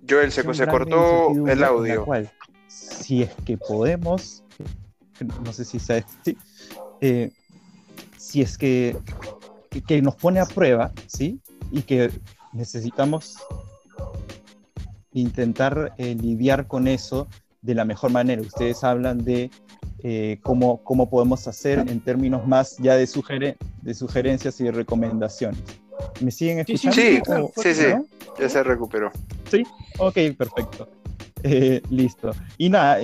Joel, 0.09 0.33
se, 0.33 0.55
se 0.55 0.67
cortó 0.67 1.31
el 1.47 1.65
audio. 1.65 2.07
si 2.69 3.23
es 3.23 3.31
que 3.47 3.57
podemos, 3.57 4.45
no 5.43 5.53
sé 5.53 5.65
si 5.65 5.79
sabes, 5.79 6.05
sí, 6.23 6.37
eh, 7.01 7.33
si 8.19 8.43
es 8.43 8.59
que, 8.59 8.97
que, 9.87 10.03
nos 10.03 10.17
pone 10.17 10.41
a 10.41 10.47
prueba, 10.47 10.93
¿sí? 11.07 11.41
Y 11.75 11.83
que 11.83 12.11
necesitamos 12.53 13.37
intentar 15.13 15.93
eh, 15.99 16.15
lidiar 16.15 16.67
con 16.67 16.87
eso 16.87 17.27
de 17.63 17.75
la 17.75 17.85
mejor 17.85 18.13
manera. 18.13 18.41
Ustedes 18.41 18.85
hablan 18.85 19.19
de 19.19 19.51
eh, 20.03 20.39
cómo, 20.43 20.83
cómo 20.85 21.11
podemos 21.11 21.49
hacer 21.49 21.81
en 21.91 22.01
términos 22.01 22.47
más 22.47 22.77
ya 22.79 22.95
de, 22.95 23.57
de 23.83 23.95
sugerencias 23.95 24.61
y 24.61 24.65
de 24.65 24.73
recomendaciones. 24.73 25.61
¿Me 26.21 26.31
siguen 26.31 26.61
escuchando? 26.61 27.51
Sí, 27.57 27.75
sí, 27.75 27.75
sí, 27.75 27.87
ya 28.39 28.49
se 28.49 28.63
recuperó. 28.63 29.11
Sí, 29.51 29.65
ok, 29.99 30.15
perfecto. 30.37 30.89
Eh, 31.43 31.83
listo. 31.91 32.31
Y 32.57 32.69
nada, 32.69 32.99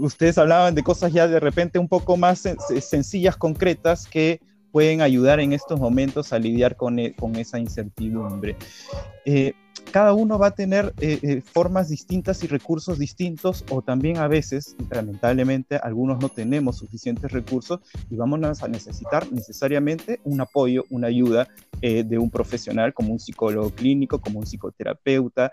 ustedes 0.00 0.38
hablaban 0.38 0.74
de 0.74 0.82
cosas 0.82 1.12
ya 1.12 1.28
de 1.28 1.40
repente 1.40 1.78
un 1.78 1.88
poco 1.88 2.16
más 2.16 2.42
sencillas, 2.80 3.36
concretas, 3.36 4.06
que 4.06 4.40
pueden 4.74 5.02
ayudar 5.02 5.38
en 5.38 5.52
estos 5.52 5.78
momentos 5.78 6.32
a 6.32 6.38
lidiar 6.40 6.74
con, 6.74 6.98
e, 6.98 7.14
con 7.14 7.36
esa 7.36 7.60
incertidumbre. 7.60 8.56
Eh, 9.24 9.52
cada 9.92 10.14
uno 10.14 10.36
va 10.36 10.48
a 10.48 10.50
tener 10.50 10.92
eh, 11.00 11.20
eh, 11.22 11.40
formas 11.42 11.90
distintas 11.90 12.42
y 12.42 12.48
recursos 12.48 12.98
distintos 12.98 13.64
o 13.70 13.82
también 13.82 14.16
a 14.16 14.26
veces, 14.26 14.74
lamentablemente, 14.90 15.76
algunos 15.76 16.18
no 16.20 16.28
tenemos 16.28 16.78
suficientes 16.78 17.30
recursos 17.30 17.78
y 18.10 18.16
vamos 18.16 18.60
a 18.64 18.66
necesitar 18.66 19.30
necesariamente 19.30 20.18
un 20.24 20.40
apoyo, 20.40 20.82
una 20.90 21.06
ayuda 21.06 21.46
de 21.80 22.18
un 22.18 22.30
profesional 22.30 22.94
como 22.94 23.12
un 23.12 23.20
psicólogo 23.20 23.70
clínico, 23.70 24.18
como 24.18 24.38
un 24.38 24.46
psicoterapeuta, 24.46 25.52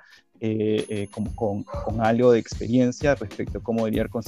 como, 1.11 1.35
con, 1.35 1.63
con, 1.63 2.01
algo 2.01 2.31
de 2.31 2.39
experiencia 2.39 3.15
respecto 3.15 3.59
a 3.59 3.61
cómo 3.61 3.87
lidiar 3.87 4.09
con, 4.09 4.23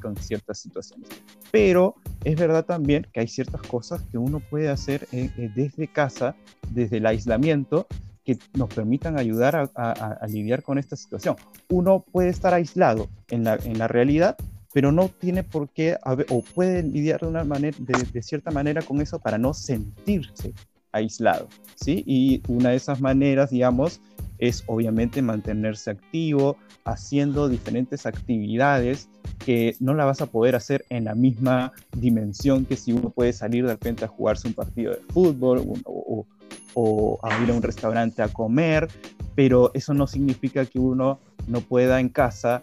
con 0.00 0.16
ciertas 0.16 0.58
situaciones. 0.58 1.08
Pero 1.50 1.94
es 2.24 2.36
verdad 2.36 2.64
también 2.64 3.06
que 3.12 3.20
hay 3.20 3.28
ciertas 3.28 3.62
cosas 3.62 4.02
que 4.10 4.18
uno 4.18 4.40
puede 4.40 4.68
hacer 4.68 5.06
desde 5.10 5.88
casa, 5.88 6.36
desde 6.70 6.98
el 6.98 7.06
aislamiento, 7.06 7.86
que 8.24 8.38
nos 8.54 8.68
permitan 8.68 9.18
ayudar 9.18 9.70
a, 9.74 10.26
lidiar 10.28 10.62
con 10.62 10.78
esta 10.78 10.96
situación. 10.96 11.36
Uno 11.70 12.04
puede 12.12 12.28
estar 12.28 12.52
aislado 12.52 13.08
en 13.28 13.44
la, 13.44 13.56
en 13.64 13.78
la 13.78 13.88
realidad, 13.88 14.36
pero 14.72 14.92
no 14.92 15.08
tiene 15.08 15.44
por 15.44 15.70
qué, 15.70 15.96
o 16.28 16.42
puede 16.42 16.82
lidiar 16.82 17.20
de, 17.20 17.26
una 17.26 17.44
manera, 17.44 17.76
de, 17.80 18.22
cierta 18.22 18.50
manera 18.50 18.82
con 18.82 19.00
eso 19.00 19.18
para 19.18 19.38
no 19.38 19.54
sentirse 19.54 20.52
aislado, 20.92 21.48
¿sí? 21.74 22.02
Y 22.06 22.42
una 22.48 22.70
de 22.70 22.76
esas 22.76 23.00
maneras, 23.00 23.50
digamos, 23.50 24.00
es 24.38 24.62
obviamente 24.66 25.20
mantenerse 25.20 25.90
activo, 25.90 26.56
haciendo 26.84 27.48
diferentes 27.48 28.06
actividades 28.06 29.08
que 29.44 29.76
no 29.80 29.94
la 29.94 30.04
vas 30.04 30.20
a 30.20 30.26
poder 30.26 30.54
hacer 30.54 30.84
en 30.90 31.04
la 31.04 31.14
misma 31.14 31.72
dimensión 31.96 32.64
que 32.64 32.76
si 32.76 32.92
uno 32.92 33.10
puede 33.10 33.32
salir 33.32 33.64
de 33.66 33.72
repente 33.72 34.04
a 34.04 34.08
jugarse 34.08 34.48
un 34.48 34.54
partido 34.54 34.92
de 34.92 35.00
fútbol 35.12 35.64
o, 35.84 36.26
o 36.74 37.18
a 37.22 37.42
ir 37.42 37.50
a 37.50 37.54
un 37.54 37.62
restaurante 37.62 38.22
a 38.22 38.28
comer, 38.28 38.88
pero 39.34 39.70
eso 39.74 39.94
no 39.94 40.06
significa 40.06 40.64
que 40.66 40.78
uno 40.78 41.18
no 41.46 41.60
pueda 41.60 42.00
en 42.00 42.08
casa 42.08 42.62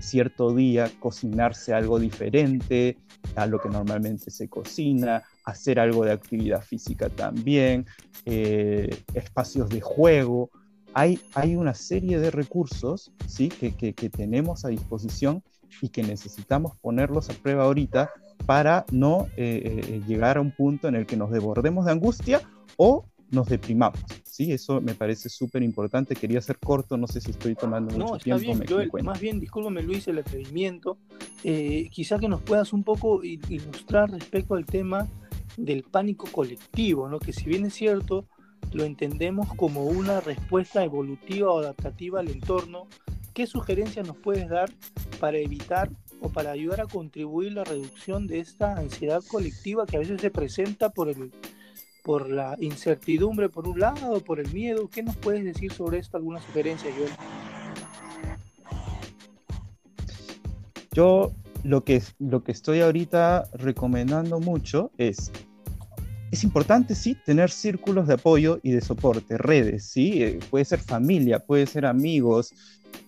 cierto 0.00 0.54
día 0.54 0.90
cocinarse 1.00 1.74
algo 1.74 1.98
diferente 1.98 2.96
a 3.34 3.46
lo 3.46 3.60
que 3.60 3.68
normalmente 3.68 4.30
se 4.30 4.48
cocina, 4.48 5.22
hacer 5.44 5.78
algo 5.80 6.04
de 6.04 6.12
actividad 6.12 6.62
física 6.62 7.08
también, 7.08 7.86
eh, 8.24 9.02
espacios 9.14 9.68
de 9.68 9.80
juego. 9.80 10.50
Hay, 10.94 11.20
hay, 11.34 11.56
una 11.56 11.74
serie 11.74 12.18
de 12.18 12.30
recursos 12.30 13.12
¿sí? 13.26 13.48
que, 13.48 13.74
que, 13.74 14.10
tenemos 14.10 14.64
a 14.64 14.68
disposición 14.68 15.42
y 15.82 15.90
que 15.90 16.02
necesitamos 16.02 16.76
ponerlos 16.78 17.28
a 17.28 17.34
prueba 17.34 17.64
ahorita 17.64 18.10
para 18.46 18.86
no 18.90 19.26
eh, 19.36 19.82
eh, 19.88 20.02
llegar 20.06 20.38
a 20.38 20.40
un 20.40 20.52
punto 20.52 20.88
en 20.88 20.94
el 20.94 21.04
que 21.04 21.16
nos 21.16 21.30
desbordemos 21.30 21.84
de 21.84 21.92
angustia 21.92 22.40
o 22.78 23.06
nos 23.30 23.48
deprimamos. 23.48 23.98
Sí, 24.24 24.52
eso 24.52 24.80
me 24.80 24.94
parece 24.94 25.28
súper 25.28 25.62
importante. 25.62 26.14
Quería 26.14 26.40
ser 26.40 26.58
corto, 26.58 26.96
no 26.96 27.06
sé 27.06 27.20
si 27.20 27.30
estoy 27.30 27.54
tomando 27.54 27.92
mucho 27.92 28.06
no, 28.06 28.16
está 28.16 28.38
tiempo. 28.38 28.76
Bien, 28.76 29.04
más 29.04 29.20
bien, 29.20 29.40
discúlpame 29.40 29.82
Luis, 29.82 30.06
el 30.08 30.18
atrevimiento. 30.18 30.98
Eh, 31.42 31.88
quizá 31.90 32.18
que 32.18 32.28
nos 32.28 32.42
puedas 32.42 32.72
un 32.72 32.84
poco 32.84 33.22
ilustrar 33.24 34.10
respecto 34.10 34.54
al 34.54 34.66
tema 34.66 35.08
del 35.56 35.82
pánico 35.84 36.28
colectivo, 36.30 37.08
¿no? 37.08 37.18
que 37.18 37.32
si 37.32 37.46
bien 37.46 37.64
es 37.64 37.74
cierto, 37.74 38.26
lo 38.72 38.84
entendemos 38.84 39.48
como 39.54 39.84
una 39.84 40.20
respuesta 40.20 40.84
evolutiva 40.84 41.50
o 41.50 41.60
adaptativa 41.60 42.20
al 42.20 42.28
entorno, 42.28 42.88
¿qué 43.32 43.46
sugerencias 43.46 44.06
nos 44.06 44.16
puedes 44.16 44.48
dar 44.48 44.70
para 45.18 45.38
evitar 45.38 45.90
o 46.20 46.28
para 46.28 46.50
ayudar 46.50 46.82
a 46.82 46.86
contribuir 46.86 47.52
la 47.52 47.64
reducción 47.64 48.26
de 48.26 48.40
esta 48.40 48.76
ansiedad 48.76 49.22
colectiva 49.26 49.86
que 49.86 49.96
a 49.96 50.00
veces 50.00 50.20
se 50.20 50.30
presenta 50.30 50.90
por 50.90 51.08
el 51.08 51.32
por 52.06 52.30
la 52.30 52.56
incertidumbre 52.60 53.48
por 53.48 53.66
un 53.66 53.80
lado, 53.80 54.20
por 54.20 54.38
el 54.38 54.52
miedo. 54.52 54.88
¿Qué 54.88 55.02
nos 55.02 55.16
puedes 55.16 55.44
decir 55.44 55.72
sobre 55.72 55.98
esto? 55.98 56.16
¿Alguna 56.16 56.40
sugerencia, 56.40 56.88
Joel? 56.96 57.10
Yo 60.92 61.32
lo 61.64 61.82
que, 61.82 62.00
lo 62.20 62.44
que 62.44 62.52
estoy 62.52 62.80
ahorita 62.80 63.48
recomendando 63.54 64.38
mucho 64.38 64.92
es, 64.98 65.32
es 66.30 66.44
importante, 66.44 66.94
sí, 66.94 67.16
tener 67.26 67.50
círculos 67.50 68.06
de 68.06 68.14
apoyo 68.14 68.60
y 68.62 68.70
de 68.70 68.82
soporte, 68.82 69.36
redes, 69.36 69.86
sí, 69.86 70.22
eh, 70.22 70.38
puede 70.48 70.64
ser 70.64 70.78
familia, 70.78 71.40
puede 71.40 71.66
ser 71.66 71.86
amigos, 71.86 72.54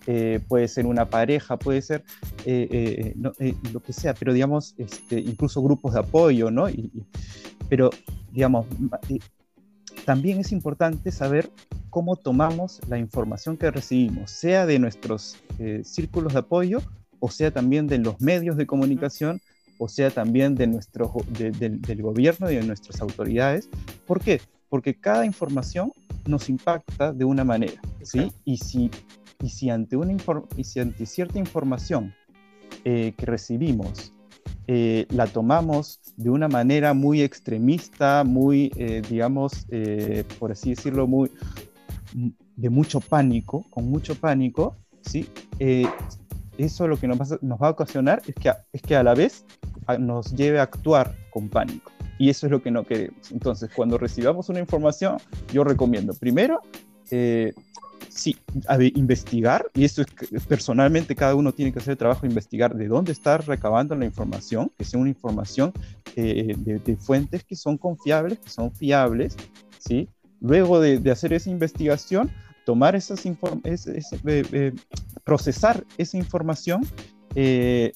eh, 0.07 0.41
puede 0.45 0.67
ser 0.67 0.85
una 0.85 1.09
pareja, 1.09 1.57
puede 1.57 1.81
ser 1.81 2.03
eh, 2.45 3.13
lo 3.15 3.79
que 3.79 3.93
sea, 3.93 4.13
pero 4.13 4.33
digamos, 4.33 4.75
este, 4.77 5.21
incluso 5.21 5.63
grupos 5.63 5.93
de 5.93 6.01
apoyo, 6.01 6.51
¿no? 6.51 6.67
Pero 7.69 7.89
digamos, 8.31 8.65
también 10.05 10.39
es 10.39 10.51
importante 10.51 11.11
saber 11.11 11.49
cómo 11.89 12.15
tomamos 12.15 12.79
la 12.87 12.97
información 12.97 13.57
que 13.57 13.71
recibimos, 13.71 14.31
sea 14.31 14.65
de 14.65 14.79
nuestros 14.79 15.37
eh, 15.59 15.81
círculos 15.83 16.33
de 16.33 16.39
apoyo, 16.39 16.81
o 17.19 17.29
sea 17.29 17.51
también 17.51 17.87
de 17.87 17.99
los 17.99 18.19
medios 18.21 18.57
de 18.57 18.65
comunicación, 18.65 19.41
o 19.77 19.87
sea 19.87 20.11
también 20.11 20.55
de 20.55 20.67
nuestro, 20.67 21.13
del 21.29 22.01
gobierno 22.01 22.51
y 22.51 22.55
de 22.55 22.63
nuestras 22.63 23.01
autoridades. 23.01 23.69
¿Por 24.05 24.21
qué? 24.21 24.41
Porque 24.69 24.93
cada 24.93 25.25
información 25.25 25.91
nos 26.27 26.49
impacta 26.49 27.11
de 27.13 27.25
una 27.25 27.43
manera, 27.43 27.81
¿sí? 28.03 28.31
Y 28.45 28.57
si, 28.57 28.91
y 29.41 29.49
si, 29.49 29.69
ante, 29.69 29.95
una 29.95 30.15
y 30.55 30.63
si 30.63 30.79
ante 30.79 31.05
cierta 31.05 31.39
información 31.39 32.13
eh, 32.83 33.13
que 33.17 33.25
recibimos 33.25 34.13
eh, 34.71 35.07
la 35.09 35.25
tomamos 35.25 35.99
de 36.15 36.29
una 36.29 36.47
manera 36.47 36.93
muy 36.93 37.23
extremista, 37.23 38.23
muy, 38.23 38.71
eh, 38.75 39.01
digamos, 39.09 39.65
eh, 39.71 40.23
por 40.37 40.51
así 40.51 40.69
decirlo, 40.75 41.07
muy, 41.07 41.31
de 42.55 42.69
mucho 42.69 42.99
pánico, 42.99 43.65
con 43.71 43.89
mucho 43.89 44.13
pánico, 44.13 44.77
¿sí? 45.01 45.27
eso 46.59 46.87
lo 46.87 46.99
que 46.99 47.07
nos 47.07 47.19
va, 47.19 47.39
nos 47.41 47.59
va, 47.59 47.69
a 47.69 47.71
ocasionar 47.71 48.21
es 48.27 48.35
que, 48.35 48.51
es 48.71 48.83
que 48.83 48.95
a 48.95 49.01
la 49.01 49.15
vez 49.15 49.43
nos 49.97 50.35
lleve 50.35 50.59
a 50.59 50.63
actuar 50.63 51.15
con 51.31 51.49
pánico. 51.49 51.91
Y 52.19 52.29
eso 52.29 52.45
es 52.45 52.51
lo 52.51 52.61
que 52.61 52.69
no 52.69 52.83
queremos. 52.83 53.31
Entonces, 53.31 53.71
cuando 53.75 53.97
recibamos 53.97 54.49
una 54.49 54.59
información, 54.59 55.17
yo 55.51 55.63
recomiendo 55.63 56.13
primero 56.13 56.61
sí, 58.19 58.37
investigar, 58.95 59.65
y 59.73 59.85
esto 59.85 60.01
es 60.01 60.45
personalmente 60.45 61.15
cada 61.15 61.35
uno 61.35 61.53
tiene 61.53 61.71
que 61.71 61.79
hacer 61.79 61.93
el 61.93 61.97
trabajo 61.97 62.21
de 62.21 62.27
investigar 62.27 62.75
de 62.75 62.87
dónde 62.87 63.13
está 63.13 63.37
recabando 63.37 63.95
la 63.95 64.05
información, 64.05 64.71
que 64.77 64.83
sea 64.83 64.99
una 64.99 65.09
información 65.09 65.71
eh, 66.15 66.53
de, 66.57 66.97
fuentes 66.97 67.45
que 67.45 67.55
son 67.55 67.77
confiables, 67.77 68.39
que 68.39 68.49
son 68.49 68.71
fiables, 68.73 69.37
¿sí? 69.79 70.09
Luego 70.41 70.81
de, 70.81 71.09
hacer 71.09 71.31
esa 71.33 71.49
investigación, 71.49 72.29
tomar 72.65 72.95
esas 72.95 73.25
eh, 73.25 73.31
eh, 74.25 74.73
procesar 75.23 75.85
esa 75.97 76.17
información, 76.17 76.85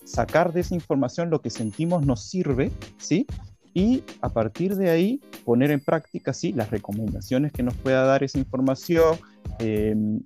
sacar 0.06 0.54
de 0.54 0.62
esa 0.62 0.76
información 0.76 1.30
lo 1.30 1.42
que 1.42 1.50
sentimos 1.50 2.06
nos 2.06 2.24
sirve, 2.24 2.72
¿sí? 2.98 3.26
y 3.74 4.04
a 4.22 4.30
partir 4.30 4.76
de 4.76 4.90
ahí 4.90 5.20
poner 5.44 5.72
en 5.72 5.80
práctica 5.80 6.32
sí 6.34 6.54
las 6.54 6.70
recomendaciones 6.70 7.52
que 7.52 7.64
nos 7.64 7.76
pueda 7.76 8.04
dar 8.04 8.24
esa 8.24 8.38
información, 8.38 9.18
Em, 9.60 10.22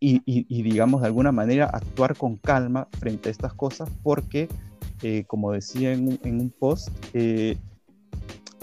y, 0.00 0.62
digamos, 0.62 1.00
de 1.00 1.08
alguna 1.08 1.32
manera 1.32 1.66
actuar 1.66 2.16
con 2.16 2.36
calma 2.36 2.88
frente 2.98 3.28
a 3.28 3.32
estas 3.32 3.52
cosas 3.54 3.90
porque, 4.02 4.48
eh, 5.02 5.24
como 5.26 5.52
decía 5.52 5.92
en 5.92 6.18
un, 6.22 6.50
post, 6.56 6.88
eh, 7.14 7.56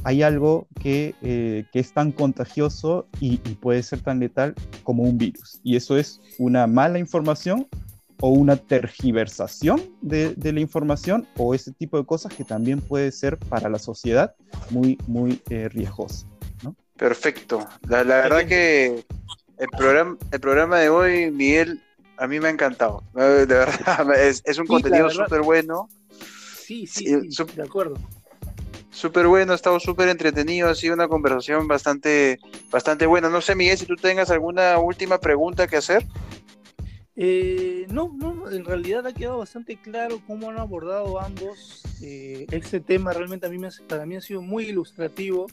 hay 0.04 0.22
algo 0.22 0.68
que, 0.82 1.16
eh, 1.22 1.66
que, 1.74 1.80
es 1.80 1.92
tan 1.94 2.12
contagioso 2.12 3.08
y, 3.20 3.38
puede 3.38 3.84
ser 3.84 4.00
tan 4.00 4.20
letal 4.20 4.54
como 4.84 5.04
un 5.04 5.18
virus. 5.18 5.60
Y 5.64 5.76
eso 5.76 5.98
es 5.98 6.22
una 6.38 6.68
mala 6.68 7.00
información 7.00 7.68
o 8.22 8.30
una 8.30 8.56
tergiversación 8.56 9.82
de, 10.02 10.34
de 10.36 10.54
la 10.54 10.62
información 10.62 11.28
o 11.38 11.54
ese 11.54 11.74
tipo 11.74 11.98
de 11.98 12.06
cosas 12.06 12.34
que 12.34 12.46
también 12.46 12.80
puede 12.80 13.12
ser 13.12 13.38
para 13.38 13.68
la 13.68 13.80
sociedad 13.80 14.36
muy, 14.70 14.98
muy 15.06 15.42
riesgoso. 15.50 16.28
¿no? 16.64 16.76
Perfecto. 16.96 17.68
La, 17.90 18.06
la 18.06 18.16
verdad 18.16 18.46
que 18.46 19.04
el 19.58 19.68
programa, 19.70 20.18
el 20.32 20.40
programa 20.40 20.80
de 20.80 20.90
hoy, 20.90 21.32
Miguel, 21.32 21.82
a 22.18 22.28
mí 22.28 22.40
me 22.40 22.48
ha 22.48 22.52
encantado. 22.52 23.04
De 23.14 23.46
verdad, 23.46 24.16
es, 24.20 24.58
un 24.58 24.68
contenido 24.68 25.10
súper 25.10 25.42
bueno. 25.42 25.90
Sí, 26.20 26.88
sí, 26.88 27.06
sí, 27.30 27.44
de 27.56 27.64
acuerdo. 27.64 27.96
Súper 28.90 29.28
bueno, 29.28 29.52
ha 29.52 29.56
estado 29.56 29.80
súper 29.80 30.08
entretenido, 30.08 30.70
ha 30.70 30.76
sido 30.76 30.94
una 30.94 31.08
conversación 31.08 31.68
bastante, 31.68 32.40
bastante 32.72 33.06
buena. 33.06 33.30
No 33.30 33.42
sé, 33.42 33.54
Miguel, 33.54 33.78
si 33.78 33.86
tú 33.86 33.96
tengas 33.98 34.32
alguna 34.32 34.80
última 34.80 35.20
pregunta 35.20 35.68
que 35.68 35.78
hacer. 35.78 36.06
Eh, 37.18 37.86
no, 37.90 38.12
no, 38.18 38.50
en 38.50 38.66
realidad 38.66 39.06
ha 39.06 39.14
quedado 39.14 39.38
bastante 39.38 39.80
claro 39.82 40.22
cómo 40.26 40.50
han 40.50 40.60
abordado 40.60 41.20
ambos 41.20 41.84
eh, 42.02 42.46
este 42.52 42.80
tema. 42.80 43.14
Realmente 43.14 43.48
a 43.48 43.50
mí 43.50 43.58
me, 43.58 43.70
para 43.88 44.06
mí 44.06 44.16
ha 44.16 44.22
sido 44.22 44.42
muy 44.42 44.66
ilustrativo 44.66 45.48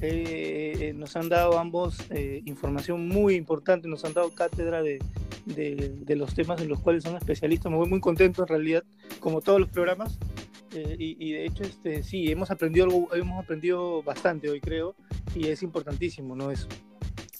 eh, 0.00 0.92
nos 0.94 1.16
han 1.16 1.28
dado 1.28 1.58
ambos 1.58 1.98
eh, 2.10 2.42
información 2.44 3.08
muy 3.08 3.34
importante, 3.34 3.88
nos 3.88 4.04
han 4.04 4.14
dado 4.14 4.30
cátedra 4.30 4.82
de, 4.82 4.98
de, 5.46 6.16
los 6.16 6.34
temas 6.34 6.60
en 6.60 6.68
los 6.68 6.80
cuales 6.80 7.02
son 7.02 7.16
especialistas. 7.16 7.70
Me 7.70 7.78
voy 7.78 7.88
muy 7.88 8.00
contento 8.00 8.42
en 8.42 8.48
realidad, 8.48 8.84
como 9.20 9.40
todos 9.40 9.60
los 9.60 9.68
programas. 9.68 10.18
Eh, 10.72 10.96
y, 10.98 11.32
de 11.32 11.46
hecho, 11.46 11.62
este, 11.64 12.02
sí, 12.02 12.30
hemos 12.30 12.50
aprendido 12.50 12.84
algo, 12.84 13.14
hemos 13.14 13.42
aprendido 13.42 14.02
bastante 14.02 14.50
hoy, 14.50 14.60
creo, 14.60 14.94
y 15.34 15.48
es 15.48 15.62
importantísimo, 15.62 16.36
¿no? 16.36 16.50
Eso. 16.50 16.68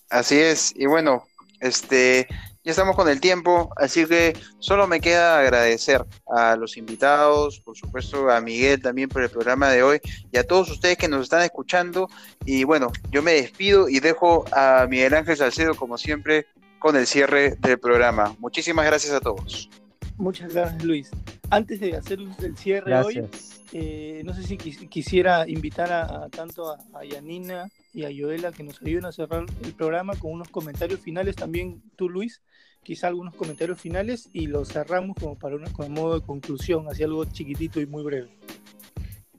Así 0.08 0.36
es, 0.36 0.72
y 0.74 0.86
bueno, 0.86 1.24
Este, 1.60 2.28
ya 2.68 2.72
estamos 2.72 2.96
con 2.96 3.08
el 3.08 3.18
tiempo, 3.18 3.72
así 3.76 4.04
que 4.04 4.36
solo 4.58 4.86
me 4.86 5.00
queda 5.00 5.40
agradecer 5.40 6.04
a 6.26 6.54
los 6.54 6.76
invitados, 6.76 7.60
por 7.60 7.74
supuesto 7.74 8.30
a 8.30 8.42
Miguel 8.42 8.82
también 8.82 9.08
por 9.08 9.22
el 9.22 9.30
programa 9.30 9.70
de 9.70 9.82
hoy 9.82 10.00
y 10.30 10.36
a 10.36 10.46
todos 10.46 10.70
ustedes 10.70 10.98
que 10.98 11.08
nos 11.08 11.22
están 11.22 11.40
escuchando. 11.40 12.10
Y 12.44 12.64
bueno, 12.64 12.92
yo 13.10 13.22
me 13.22 13.32
despido 13.32 13.88
y 13.88 14.00
dejo 14.00 14.44
a 14.52 14.86
Miguel 14.86 15.14
Ángel 15.14 15.38
Salcedo, 15.38 15.74
como 15.76 15.96
siempre, 15.96 16.44
con 16.78 16.94
el 16.94 17.06
cierre 17.06 17.56
del 17.58 17.78
programa. 17.78 18.36
Muchísimas 18.38 18.84
gracias 18.84 19.14
a 19.14 19.20
todos. 19.20 19.70
Muchas 20.18 20.52
gracias, 20.52 20.84
Luis. 20.84 21.10
Antes 21.48 21.80
de 21.80 21.96
hacer 21.96 22.18
el 22.20 22.58
cierre 22.58 22.94
hoy, 23.00 23.26
eh, 23.72 24.20
no 24.26 24.34
sé 24.34 24.42
si 24.42 24.58
quisiera 24.58 25.48
invitar 25.48 25.90
a, 25.90 26.28
tanto 26.28 26.70
a, 26.70 27.02
Yanina 27.02 27.66
y 27.92 28.04
a 28.04 28.08
Joela 28.08 28.52
que 28.52 28.62
nos 28.62 28.80
ayuden 28.82 29.06
a 29.06 29.12
cerrar 29.12 29.46
el 29.62 29.72
programa 29.72 30.14
con 30.16 30.32
unos 30.32 30.48
comentarios 30.48 31.00
finales. 31.00 31.36
También 31.36 31.82
tú, 31.96 32.08
Luis, 32.08 32.42
quizá 32.82 33.08
algunos 33.08 33.34
comentarios 33.34 33.80
finales 33.80 34.28
y 34.32 34.46
los 34.46 34.68
cerramos 34.68 35.16
como 35.18 35.38
para 35.38 35.56
una 35.56 35.72
como 35.72 35.88
modo 35.88 36.20
de 36.20 36.26
conclusión, 36.26 36.86
así 36.88 37.02
algo 37.02 37.24
chiquitito 37.24 37.80
y 37.80 37.86
muy 37.86 38.02
breve. 38.02 38.28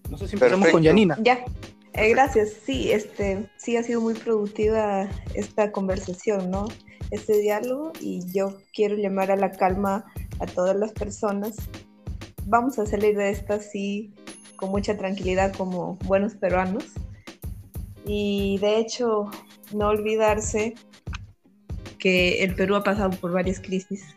No 0.09 0.17
sé 0.17 0.27
si 0.27 0.35
empezamos 0.35 0.69
con 0.69 0.83
Yanina. 0.83 1.17
Ya. 1.21 1.45
Eh, 1.93 2.09
gracias. 2.09 2.53
Sí, 2.63 2.91
este, 2.91 3.49
sí 3.57 3.75
ha 3.77 3.83
sido 3.83 4.01
muy 4.01 4.13
productiva 4.13 5.09
esta 5.33 5.71
conversación, 5.71 6.49
¿no? 6.49 6.67
Este 7.11 7.37
diálogo 7.39 7.91
y 7.99 8.21
yo 8.31 8.57
quiero 8.73 8.95
llamar 8.95 9.31
a 9.31 9.35
la 9.35 9.51
calma 9.51 10.05
a 10.39 10.45
todas 10.45 10.75
las 10.75 10.91
personas. 10.93 11.55
Vamos 12.45 12.79
a 12.79 12.85
salir 12.85 13.17
de 13.17 13.31
esta 13.31 13.55
así 13.55 14.13
con 14.55 14.69
mucha 14.69 14.97
tranquilidad 14.97 15.53
como 15.55 15.95
buenos 16.05 16.35
peruanos. 16.35 16.85
Y 18.05 18.57
de 18.59 18.79
hecho, 18.79 19.29
no 19.73 19.87
olvidarse 19.87 20.75
que 21.97 22.43
el 22.43 22.55
Perú 22.55 22.75
ha 22.75 22.83
pasado 22.83 23.11
por 23.11 23.31
varias 23.31 23.59
crisis 23.59 24.15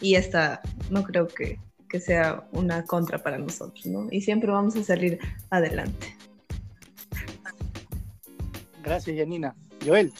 y 0.00 0.14
esta 0.14 0.60
no 0.90 1.04
creo 1.04 1.28
que, 1.28 1.58
que 1.88 2.00
sea 2.00 2.44
una 2.52 2.84
contra 2.84 3.18
para 3.18 3.38
nosotros, 3.38 3.86
¿no? 3.86 4.08
Y 4.10 4.20
siempre 4.20 4.50
vamos 4.50 4.76
a 4.76 4.82
salir 4.82 5.18
adelante. 5.50 6.16
Gracias, 8.82 9.16
Yanina. 9.16 9.54
Joel. 9.84 10.12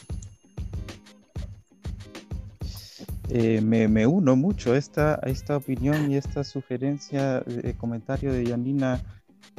Eh, 3.29 3.61
me, 3.61 4.05
uno 4.05 4.35
mucho 4.35 4.73
a 4.73 4.77
esta, 4.77 5.15
a 5.23 5.29
esta 5.29 5.55
opinión 5.55 6.11
y 6.11 6.17
esta 6.17 6.43
sugerencia, 6.43 7.39
de 7.41 7.73
comentario 7.77 8.33
de 8.33 8.45
Yanina 8.45 9.01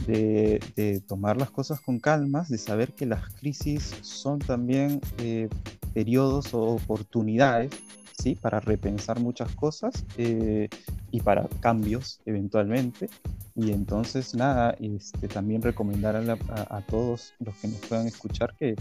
de, 0.07 1.03
tomar 1.07 1.37
las 1.37 1.51
cosas 1.51 1.81
con 1.81 1.99
calmas, 1.99 2.49
de 2.49 2.59
saber 2.59 2.93
que 2.93 3.07
las 3.07 3.29
crisis 3.35 3.95
son 4.03 4.39
también 4.39 5.01
eh, 5.19 5.49
periodos 5.95 6.55
o 6.55 6.63
oportunidades 6.63 7.71
¿sí? 8.21 8.35
para 8.35 8.61
repensar 8.61 9.21
muchas 9.21 9.55
cosas 9.55 10.05
eh, 10.17 10.69
y 11.11 11.21
para 11.21 11.49
cambios 11.61 12.21
eventualmente. 12.27 13.09
Y 13.55 13.73
entonces, 13.73 14.35
nada, 14.35 14.75
este, 14.81 15.29
también 15.29 15.61
recomendar 15.61 16.17
a, 16.17 16.77
a, 16.77 16.81
todos 16.83 17.35
los 17.39 17.55
que 17.57 17.69
nos 17.69 17.79
puedan 17.81 18.07
escuchar 18.07 18.55
que, 18.59 18.77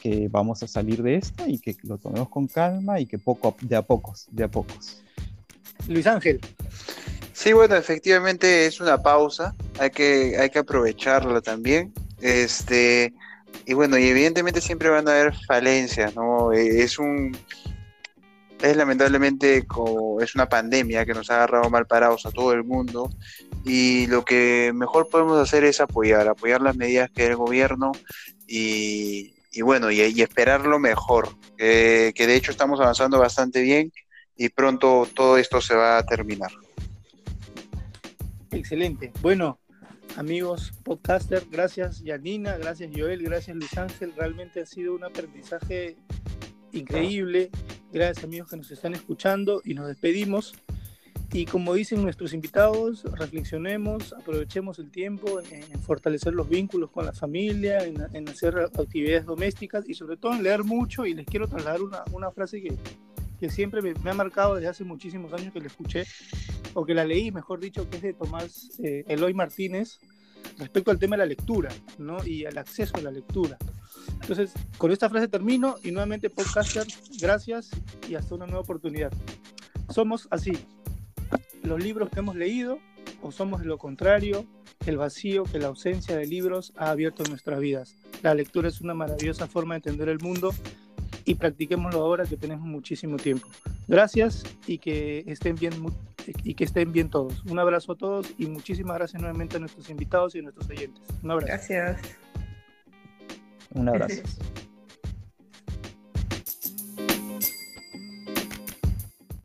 que 0.00 0.28
vamos 0.28 0.62
a 0.62 0.68
salir 0.68 1.02
de 1.02 1.16
esta 1.16 1.48
y 1.48 1.58
que 1.58 1.76
lo 1.82 1.98
tomemos 1.98 2.28
con 2.28 2.46
calma 2.46 3.00
y 3.00 3.06
que 3.06 3.18
poco 3.18 3.56
de 3.62 3.74
a 3.74 3.82
pocos, 3.82 4.26
de 4.30 4.44
a 4.44 4.48
pocos. 4.48 5.02
Luis 5.88 6.06
Ángel. 6.06 6.40
Sí, 7.36 7.52
bueno, 7.52 7.76
efectivamente 7.76 8.64
es 8.64 8.80
una 8.80 9.02
pausa, 9.02 9.54
hay 9.78 9.90
que, 9.90 10.38
hay 10.38 10.48
que 10.48 10.60
aprovecharla 10.60 11.42
también. 11.42 11.92
Este, 12.22 13.12
y 13.66 13.74
bueno, 13.74 13.98
y 13.98 14.08
evidentemente 14.08 14.62
siempre 14.62 14.88
van 14.88 15.06
a 15.06 15.10
haber 15.10 15.34
falencias, 15.46 16.16
¿no? 16.16 16.50
Eh, 16.54 16.82
es 16.82 16.98
un 16.98 17.36
es 18.62 18.74
lamentablemente 18.74 19.66
como 19.66 20.18
es 20.22 20.34
una 20.34 20.48
pandemia 20.48 21.04
que 21.04 21.12
nos 21.12 21.30
ha 21.30 21.36
agarrado 21.36 21.68
mal 21.68 21.86
parados 21.86 22.24
a 22.24 22.30
todo 22.30 22.54
el 22.54 22.64
mundo 22.64 23.10
y 23.66 24.06
lo 24.06 24.24
que 24.24 24.72
mejor 24.74 25.08
podemos 25.10 25.38
hacer 25.38 25.62
es 25.64 25.82
apoyar, 25.82 26.26
apoyar 26.28 26.62
las 26.62 26.74
medidas 26.74 27.10
que 27.10 27.26
el 27.26 27.36
gobierno 27.36 27.92
y, 28.46 29.34
y 29.52 29.60
bueno, 29.60 29.90
y, 29.90 30.00
esperar 30.22 30.62
lo 30.64 30.78
mejor, 30.78 31.28
que 31.58 32.14
de 32.16 32.34
hecho 32.34 32.50
estamos 32.50 32.80
avanzando 32.80 33.18
bastante 33.18 33.60
bien 33.60 33.92
y 34.38 34.48
pronto 34.48 35.06
todo 35.14 35.36
esto 35.36 35.60
se 35.60 35.74
va 35.74 35.98
a 35.98 36.06
terminar. 36.06 36.50
Excelente. 38.56 39.12
Bueno, 39.20 39.60
amigos 40.16 40.72
podcaster, 40.82 41.44
gracias 41.50 42.02
Yanina, 42.02 42.56
gracias 42.56 42.90
Joel, 42.94 43.22
gracias 43.22 43.56
Luis 43.56 43.76
Ángel. 43.76 44.12
Realmente 44.16 44.60
ha 44.60 44.66
sido 44.66 44.94
un 44.94 45.04
aprendizaje 45.04 45.96
increíble. 46.72 47.50
Gracias 47.92 48.24
amigos 48.24 48.50
que 48.50 48.56
nos 48.56 48.70
están 48.70 48.94
escuchando 48.94 49.60
y 49.64 49.74
nos 49.74 49.88
despedimos. 49.88 50.54
Y 51.32 51.44
como 51.44 51.74
dicen 51.74 52.02
nuestros 52.02 52.32
invitados, 52.32 53.04
reflexionemos, 53.04 54.14
aprovechemos 54.14 54.78
el 54.78 54.90
tiempo 54.90 55.40
en, 55.50 55.80
fortalecer 55.82 56.32
los 56.32 56.48
vínculos 56.48 56.90
con 56.90 57.04
la 57.04 57.12
familia, 57.12 57.84
en, 57.84 58.28
hacer 58.28 58.56
actividades 58.58 59.26
domésticas 59.26 59.88
y 59.88 59.94
sobre 59.94 60.16
todo 60.16 60.34
en 60.34 60.42
leer 60.42 60.64
mucho. 60.64 61.04
Y 61.04 61.14
les 61.14 61.26
quiero 61.26 61.46
trasladar 61.46 61.80
una, 61.82 62.30
frase 62.30 62.62
que, 62.62 62.74
que 63.38 63.50
siempre 63.50 63.82
me, 63.82 64.10
ha 64.10 64.14
marcado 64.14 64.54
desde 64.54 64.68
hace 64.68 64.84
muchísimos 64.84 65.32
años 65.32 65.52
que 65.52 65.60
la 65.60 65.66
escuché, 65.66 66.04
o 66.74 66.84
que 66.84 66.94
la 66.94 67.04
leí, 67.04 67.30
mejor 67.30 67.60
dicho, 67.60 67.88
que 67.88 67.96
es 67.96 68.02
de 68.02 68.12
Tomás 68.14 68.70
eh, 68.82 69.04
Eloy 69.08 69.34
Martínez, 69.34 69.98
respecto 70.58 70.90
al 70.90 70.98
tema 70.98 71.16
de 71.16 71.18
la 71.18 71.26
lectura, 71.26 71.70
¿no? 71.98 72.24
Y 72.24 72.44
al 72.44 72.56
acceso 72.58 72.96
a 72.96 73.00
la 73.00 73.10
lectura. 73.10 73.58
Entonces, 74.20 74.52
con 74.78 74.92
esta 74.92 75.08
frase 75.08 75.28
termino 75.28 75.76
y 75.82 75.90
nuevamente, 75.90 76.30
podcaster, 76.30 76.86
gracias 77.20 77.70
y 78.08 78.14
hasta 78.14 78.34
una 78.34 78.46
nueva 78.46 78.60
oportunidad. 78.60 79.12
Somos 79.90 80.28
así, 80.30 80.52
los 81.62 81.82
libros 81.82 82.10
que 82.10 82.20
hemos 82.20 82.36
leído, 82.36 82.78
o 83.22 83.32
somos 83.32 83.64
lo 83.64 83.78
contrario, 83.78 84.46
el 84.86 84.96
vacío 84.96 85.44
que 85.44 85.58
la 85.58 85.68
ausencia 85.68 86.16
de 86.16 86.26
libros 86.26 86.72
ha 86.76 86.90
abierto 86.90 87.22
en 87.24 87.30
nuestras 87.30 87.60
vidas. 87.60 87.96
La 88.22 88.34
lectura 88.34 88.68
es 88.68 88.80
una 88.80 88.94
maravillosa 88.94 89.46
forma 89.46 89.74
de 89.74 89.78
entender 89.78 90.08
el 90.08 90.20
mundo 90.20 90.52
y 91.24 91.34
practiquémoslo 91.34 92.00
ahora 92.00 92.24
que 92.24 92.36
tenemos 92.36 92.66
muchísimo 92.66 93.16
tiempo. 93.16 93.48
Gracias 93.88 94.44
y 94.66 94.78
que 94.78 95.24
estén 95.26 95.56
bien 95.56 95.74
y 96.44 96.54
que 96.54 96.64
estén 96.64 96.92
bien 96.92 97.10
todos. 97.10 97.44
Un 97.44 97.58
abrazo 97.58 97.92
a 97.92 97.96
todos 97.96 98.34
y 98.38 98.46
muchísimas 98.46 98.96
gracias 98.96 99.20
nuevamente 99.20 99.56
a 99.56 99.60
nuestros 99.60 99.88
invitados 99.90 100.34
y 100.34 100.40
a 100.40 100.42
nuestros 100.42 100.68
oyentes. 100.68 101.02
Un 101.22 101.30
abrazo. 101.30 101.48
Gracias. 101.48 102.18
Un 103.74 103.88
abrazo. 103.88 104.22